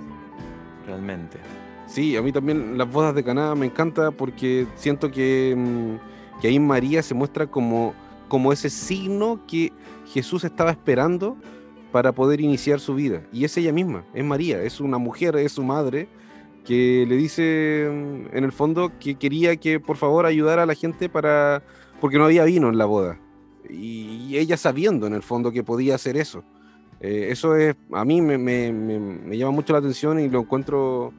realmente. 0.85 1.37
Sí, 1.87 2.15
a 2.15 2.21
mí 2.21 2.31
también 2.31 2.77
las 2.77 2.89
bodas 2.91 3.15
de 3.15 3.23
Caná 3.23 3.55
me 3.55 3.65
encanta 3.65 4.11
porque 4.11 4.67
siento 4.75 5.09
que, 5.11 5.55
mm, 5.57 6.39
que 6.41 6.47
ahí 6.47 6.59
María 6.59 7.01
se 7.01 7.13
muestra 7.13 7.47
como, 7.47 7.93
como 8.27 8.53
ese 8.53 8.69
signo 8.69 9.39
que 9.47 9.71
Jesús 10.07 10.43
estaba 10.43 10.71
esperando 10.71 11.35
para 11.91 12.11
poder 12.11 12.41
iniciar 12.41 12.79
su 12.79 12.93
vida. 12.93 13.23
Y 13.33 13.43
es 13.45 13.57
ella 13.57 13.73
misma, 13.73 14.03
es 14.13 14.23
María, 14.23 14.61
es 14.61 14.79
una 14.79 14.97
mujer, 14.99 15.35
es 15.37 15.53
su 15.53 15.63
madre, 15.63 16.07
que 16.69 17.03
le 17.09 17.15
dice 17.17 17.89
mm, 17.91 18.37
en 18.37 18.43
el 18.43 18.51
fondo 18.51 18.91
que 18.99 19.15
quería 19.15 19.55
que 19.55 19.79
por 19.79 19.97
favor 19.97 20.27
ayudara 20.27 20.61
a 20.63 20.65
la 20.67 20.75
gente 20.75 21.09
para 21.09 21.63
porque 21.99 22.19
no 22.19 22.25
había 22.25 22.43
vino 22.45 22.69
en 22.69 22.77
la 22.77 22.85
boda. 22.85 23.19
Y 23.67 24.37
ella 24.37 24.55
sabiendo 24.55 25.07
en 25.07 25.15
el 25.15 25.23
fondo 25.23 25.51
que 25.51 25.63
podía 25.63 25.95
hacer 25.95 26.15
eso. 26.15 26.43
Eh, 27.01 27.29
eso 27.31 27.55
es, 27.55 27.75
a 27.91 28.05
mí 28.05 28.21
me, 28.21 28.37
me- 28.37 28.71
me- 28.71 29.35
llama 29.37 29.51
mucho 29.51 29.73
la 29.73 29.79
atención 29.79 30.19
y 30.19 30.29
lo 30.29 30.41
encuentro 30.41 31.11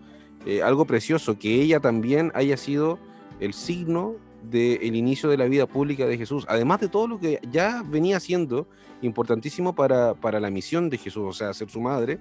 eh, 0.46 0.62
algo 0.62 0.84
precioso, 0.84 1.36
que 1.36 1.60
ella 1.60 1.80
también 1.80 2.30
haya 2.36 2.56
sido 2.56 3.00
el 3.40 3.52
signo 3.52 4.14
del 4.44 4.94
inicio 4.94 5.28
de 5.30 5.36
la 5.36 5.46
vida 5.46 5.66
pública 5.66 6.06
de 6.06 6.16
Jesús, 6.16 6.46
además 6.48 6.80
de 6.80 6.88
todo 6.88 7.08
lo 7.08 7.18
que 7.18 7.40
ya 7.50 7.82
venía 7.84 8.20
siendo 8.20 8.68
importantísimo 9.02 9.74
para, 9.74 10.14
para 10.14 10.38
la 10.38 10.50
misión 10.50 10.90
de 10.90 10.96
Jesús, 10.98 11.24
o 11.26 11.32
sea, 11.32 11.52
ser 11.54 11.68
su 11.70 11.80
madre. 11.80 12.20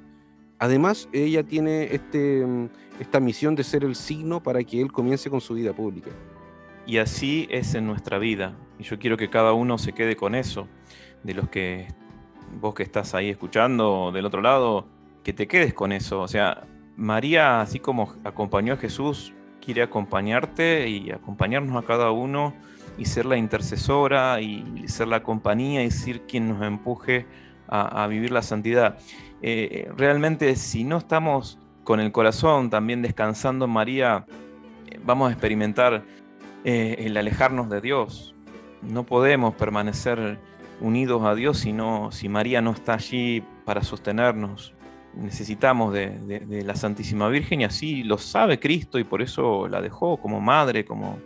Además, 0.59 1.07
ella 1.13 1.43
tiene 1.43 1.95
este, 1.95 2.45
mm, 2.45 2.69
esta 2.99 3.19
misión 3.19 3.55
de 3.55 3.63
ser 3.63 3.83
el 3.85 3.95
signo 3.95 4.43
para 4.43 4.63
que 4.63 4.81
él 4.81 4.91
comience 4.91 5.29
con 5.29 5.39
su 5.39 5.53
vida 5.53 5.73
pública. 5.73 6.11
Y 6.85 6.97
así 6.97 7.47
es 7.49 7.75
en 7.75 7.87
nuestra 7.87 8.17
vida. 8.19 8.55
Y 8.77 8.83
yo 8.83 8.99
quiero 8.99 9.15
que 9.15 9.29
cada 9.29 9.53
uno 9.53 9.77
se 9.77 9.93
quede 9.93 10.15
con 10.15 10.35
eso. 10.35 10.67
De 11.23 11.33
los 11.33 11.49
que 11.49 11.87
vos 12.59 12.73
que 12.73 12.83
estás 12.83 13.13
ahí 13.13 13.29
escuchando 13.29 14.11
del 14.11 14.25
otro 14.25 14.41
lado, 14.41 14.87
que 15.23 15.31
te 15.33 15.47
quedes 15.47 15.73
con 15.73 15.91
eso. 15.91 16.21
O 16.21 16.27
sea, 16.27 16.67
María, 16.97 17.61
así 17.61 17.79
como 17.79 18.15
acompañó 18.23 18.73
a 18.73 18.77
Jesús, 18.77 19.33
quiere 19.61 19.81
acompañarte 19.81 20.89
y 20.89 21.11
acompañarnos 21.11 21.81
a 21.81 21.85
cada 21.85 22.11
uno 22.11 22.53
y 22.97 23.05
ser 23.05 23.25
la 23.25 23.37
intercesora 23.37 24.41
y 24.41 24.83
ser 24.87 25.07
la 25.07 25.23
compañía 25.23 25.83
y 25.83 25.91
ser 25.91 26.21
quien 26.21 26.49
nos 26.49 26.61
empuje 26.63 27.25
a, 27.67 28.03
a 28.03 28.07
vivir 28.07 28.31
la 28.31 28.41
santidad. 28.41 28.97
Eh, 29.41 29.89
realmente, 29.95 30.55
si 30.55 30.83
no 30.83 30.97
estamos 30.97 31.57
con 31.83 31.99
el 31.99 32.11
corazón 32.11 32.69
también 32.69 33.01
descansando 33.01 33.65
en 33.65 33.71
María, 33.71 34.25
eh, 34.87 34.99
vamos 35.03 35.29
a 35.29 35.31
experimentar 35.31 36.03
eh, 36.63 36.95
el 36.99 37.15
alejarnos 37.17 37.69
de 37.69 37.81
Dios. 37.81 38.35
No 38.81 39.05
podemos 39.05 39.55
permanecer 39.55 40.37
unidos 40.81 41.23
a 41.23 41.35
Dios 41.35 41.57
si, 41.59 41.73
no- 41.73 42.11
si 42.11 42.29
María 42.29 42.61
no 42.61 42.71
está 42.71 42.93
allí 42.95 43.43
para 43.65 43.81
sostenernos. 43.81 44.73
Necesitamos 45.15 45.93
de, 45.93 46.63
la 46.63 46.75
Santísima 46.75 47.27
Virgen 47.29 47.61
y 47.61 47.63
así 47.63 48.03
lo 48.03 48.17
sabe 48.17 48.59
Cristo 48.59 48.99
y 48.99 49.03
por 49.03 49.21
eso 49.21 49.67
la 49.67 49.81
dejó 49.81 50.17
como 50.17 50.39
madre, 50.39 50.85
como, 50.85 51.17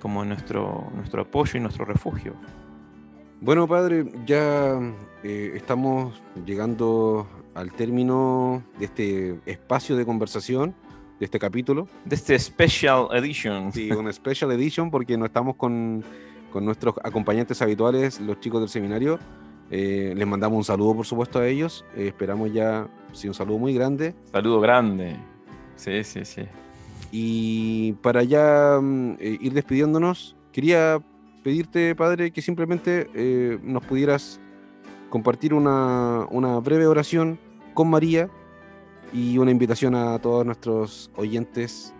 como 0.00 0.24
nuestro, 0.24 0.90
nuestro 0.94 1.22
apoyo 1.22 1.58
y 1.58 1.60
nuestro 1.60 1.84
refugio. 1.84 2.34
Bueno, 3.40 3.68
padre, 3.68 4.06
ya 4.24 4.80
estamos 5.22 6.22
llegando 6.46 7.28
al 7.56 7.72
término 7.72 8.62
de 8.78 8.84
este 8.84 9.40
espacio 9.46 9.96
de 9.96 10.04
conversación, 10.04 10.74
de 11.18 11.24
este 11.24 11.38
capítulo. 11.38 11.88
De 12.04 12.14
este 12.14 12.38
Special 12.38 13.08
Edition. 13.12 13.72
Sí, 13.72 13.90
una 13.90 14.12
special 14.12 14.52
edition 14.52 14.90
porque 14.90 15.16
no 15.16 15.24
estamos 15.24 15.56
con, 15.56 16.04
con 16.52 16.66
nuestros 16.66 16.94
acompañantes 17.02 17.62
habituales, 17.62 18.20
los 18.20 18.38
chicos 18.40 18.60
del 18.60 18.68
seminario. 18.68 19.18
Eh, 19.70 20.12
les 20.14 20.26
mandamos 20.28 20.58
un 20.58 20.64
saludo, 20.64 20.96
por 20.96 21.06
supuesto, 21.06 21.38
a 21.38 21.48
ellos. 21.48 21.84
Eh, 21.96 22.08
esperamos 22.08 22.52
ya, 22.52 22.88
sí, 23.12 23.26
un 23.26 23.34
saludo 23.34 23.58
muy 23.58 23.72
grande. 23.72 24.14
Saludo 24.30 24.60
grande. 24.60 25.16
Sí, 25.76 26.04
sí, 26.04 26.26
sí. 26.26 26.42
Y 27.10 27.94
para 28.02 28.22
ya 28.22 28.78
mm, 28.80 29.16
eh, 29.18 29.38
ir 29.40 29.54
despidiéndonos, 29.54 30.36
quería 30.52 31.00
pedirte, 31.42 31.94
padre, 31.94 32.30
que 32.32 32.42
simplemente 32.42 33.08
eh, 33.14 33.58
nos 33.62 33.82
pudieras 33.84 34.40
compartir 35.08 35.54
una, 35.54 36.26
una 36.30 36.58
breve 36.58 36.86
oración 36.86 37.38
con 37.76 37.90
María 37.90 38.30
y 39.12 39.36
una 39.36 39.50
invitación 39.50 39.94
a 39.94 40.18
todos 40.18 40.46
nuestros 40.46 41.10
oyentes, 41.14 41.94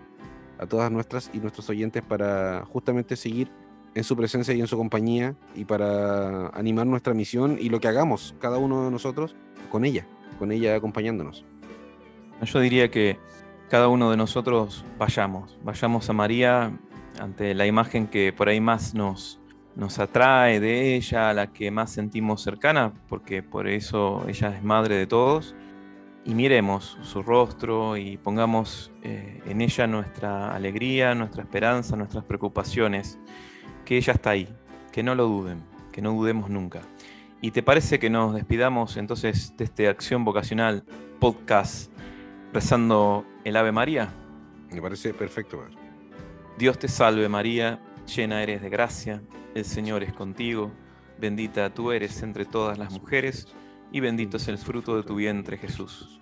a 0.59 0.67
todas 0.67 0.91
nuestras 0.91 1.31
y 1.35 1.39
nuestros 1.39 1.69
oyentes 1.69 2.03
para 2.03 2.65
justamente 2.65 3.15
seguir 3.15 3.53
en 3.95 4.03
su 4.03 4.17
presencia 4.17 4.55
y 4.55 4.61
en 4.61 4.67
su 4.67 4.77
compañía 4.79 5.37
y 5.55 5.67
para 5.67 6.49
animar 6.49 6.87
nuestra 6.87 7.13
misión 7.13 7.59
y 7.61 7.69
lo 7.69 7.79
que 7.79 7.89
hagamos 7.89 8.35
cada 8.41 8.57
uno 8.57 8.87
de 8.87 8.91
nosotros 8.91 9.37
con 9.71 9.85
ella, 9.85 10.07
con 10.39 10.51
ella 10.51 10.75
acompañándonos. 10.75 11.45
Yo 12.43 12.59
diría 12.61 12.91
que 12.91 13.19
cada 13.69 13.89
uno 13.89 14.11
de 14.11 14.17
nosotros 14.17 14.83
vayamos, 14.99 15.59
vayamos 15.63 16.09
a 16.09 16.15
María 16.15 16.79
ante 17.21 17.55
la 17.55 17.67
imagen 17.67 18.07
que 18.07 18.33
por 18.33 18.49
ahí 18.49 18.63
más 18.63 18.95
nos, 18.95 19.41
nos 19.75 19.99
atrae 19.99 20.59
de 20.59 20.97
ella, 20.97 21.29
a 21.29 21.35
la 21.35 21.53
que 21.53 21.71
más 21.71 21.91
sentimos 21.91 22.43
cercana, 22.43 22.95
porque 23.11 23.43
por 23.43 23.69
eso 23.69 24.25
ella 24.27 24.57
es 24.57 24.65
madre 24.65 24.95
de 24.97 25.07
todos, 25.07 25.55
y 26.27 26.35
miremos 26.35 26.99
su 27.03 27.23
rostro 27.23 27.97
y 27.97 28.17
pongamos 28.17 28.91
eh, 29.03 29.41
en 29.47 29.61
ella 29.61 29.87
nuestra 29.87 30.53
alegría, 30.53 31.15
nuestra 31.15 31.45
esperanza, 31.45 31.95
nuestras 31.95 32.25
preocupaciones, 32.25 33.21
que 33.85 33.97
ella 33.97 34.13
está 34.13 34.31
ahí, 34.31 34.49
que 34.91 35.05
no 35.05 35.15
lo 35.15 35.27
duden, 35.27 35.63
que 35.93 36.03
no 36.03 36.13
dudemos 36.13 36.51
nunca. 36.51 36.83
¿Y 37.41 37.53
te 37.53 37.63
parece 37.63 38.01
que 38.01 38.11
nos 38.11 38.35
despidamos 38.35 38.97
entonces 38.97 39.57
de 39.57 39.65
este 39.65 39.87
Acción 39.87 40.25
Vocacional 40.25 40.83
podcast 41.21 41.93
rezando 42.53 43.25
el 43.45 43.55
Ave 43.55 43.71
María? 43.71 44.13
Me 44.73 44.83
parece 44.83 45.15
perfecto, 45.15 45.59
padre. 45.59 45.77
Dios 46.59 46.77
te 46.77 46.89
salve 46.89 47.29
María, 47.29 47.81
llena 48.17 48.43
eres 48.43 48.63
de 48.63 48.69
gracia, 48.69 49.23
el 49.55 49.65
Señor 49.65 50.03
es 50.03 50.13
contigo, 50.13 50.73
bendita 51.21 51.73
tú 51.73 51.93
eres 51.93 52.21
entre 52.25 52.47
todas 52.47 52.79
las 52.79 52.91
mujeres, 52.91 53.47
y 53.93 54.01
bendito 54.01 54.37
es 54.37 54.49
el 54.49 54.59
fruto 54.59 54.97
de 54.97 55.03
tu 55.03 55.15
vientre 55.15 55.59
Jesús. 55.59 56.21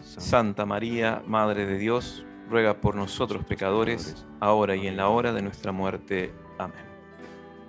Santa 0.00 0.66
María, 0.66 1.22
Madre 1.26 1.66
de 1.66 1.78
Dios, 1.78 2.24
ruega 2.50 2.80
por 2.80 2.94
nosotros 2.94 3.44
pecadores, 3.44 4.26
ahora 4.40 4.76
y 4.76 4.86
en 4.86 4.96
la 4.96 5.08
hora 5.08 5.32
de 5.32 5.42
nuestra 5.42 5.72
muerte. 5.72 6.32
Amén. 6.58 6.84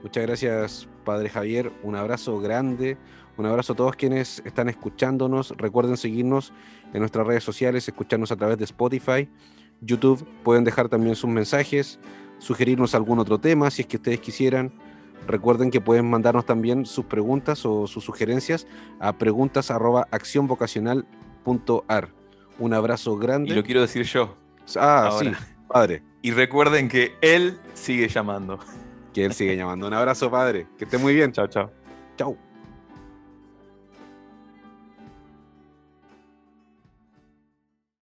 Muchas 0.04 0.24
gracias, 0.24 0.88
Padre 1.04 1.30
Javier. 1.30 1.72
Un 1.82 1.96
abrazo 1.96 2.40
grande. 2.40 2.98
Un 3.38 3.46
abrazo 3.46 3.74
a 3.74 3.76
todos 3.76 3.96
quienes 3.96 4.42
están 4.46 4.70
escuchándonos. 4.70 5.52
Recuerden 5.58 5.98
seguirnos 5.98 6.54
en 6.94 7.00
nuestras 7.00 7.26
redes 7.28 7.44
sociales, 7.44 7.88
escucharnos 7.88 8.32
a 8.32 8.36
través 8.36 8.58
de 8.58 8.66
Spotify, 8.66 9.30
YouTube. 9.82 10.26
Pueden 10.44 10.64
dejar 10.64 10.88
también 10.90 11.16
sus 11.16 11.30
mensajes, 11.30 12.00
sugerirnos 12.38 12.96
algún 12.96 13.20
otro 13.20 13.40
tema 13.40 13.70
si 13.72 13.82
es 13.82 13.88
que 13.88 13.98
ustedes 13.98 14.20
quisieran. 14.20 14.72
Recuerden 15.28 15.72
que 15.72 15.82
pueden 15.82 16.08
mandarnos 16.10 16.46
también 16.46 16.86
sus 16.86 17.06
preguntas 17.06 17.66
o 17.66 17.88
sus 17.88 18.04
sugerencias 18.04 18.68
a 19.00 19.14
preguntas@accionvocacional.ar. 19.14 22.10
Un 22.58 22.74
abrazo 22.74 23.18
grande. 23.18 23.52
Y 23.52 23.56
lo 23.56 23.64
quiero 23.64 23.82
decir 23.82 24.06
yo. 24.06 24.38
Ah, 24.78 25.10
ahora. 25.12 25.20
sí, 25.20 25.32
padre. 25.68 26.02
Y 26.22 26.32
recuerden 26.32 26.88
que 26.88 27.16
Él 27.22 27.60
sigue 27.74 28.08
llamando. 28.08 28.58
Que 29.16 29.24
él 29.24 29.34
sigue 29.34 29.56
llamando. 29.56 29.88
Un 29.88 29.94
abrazo, 29.94 30.30
padre. 30.30 30.68
Que 30.78 30.84
esté 30.84 30.98
muy 30.98 31.16
bien. 31.16 31.32
Chao, 31.32 31.48
chao. 31.48 31.72
Chau. 32.18 32.38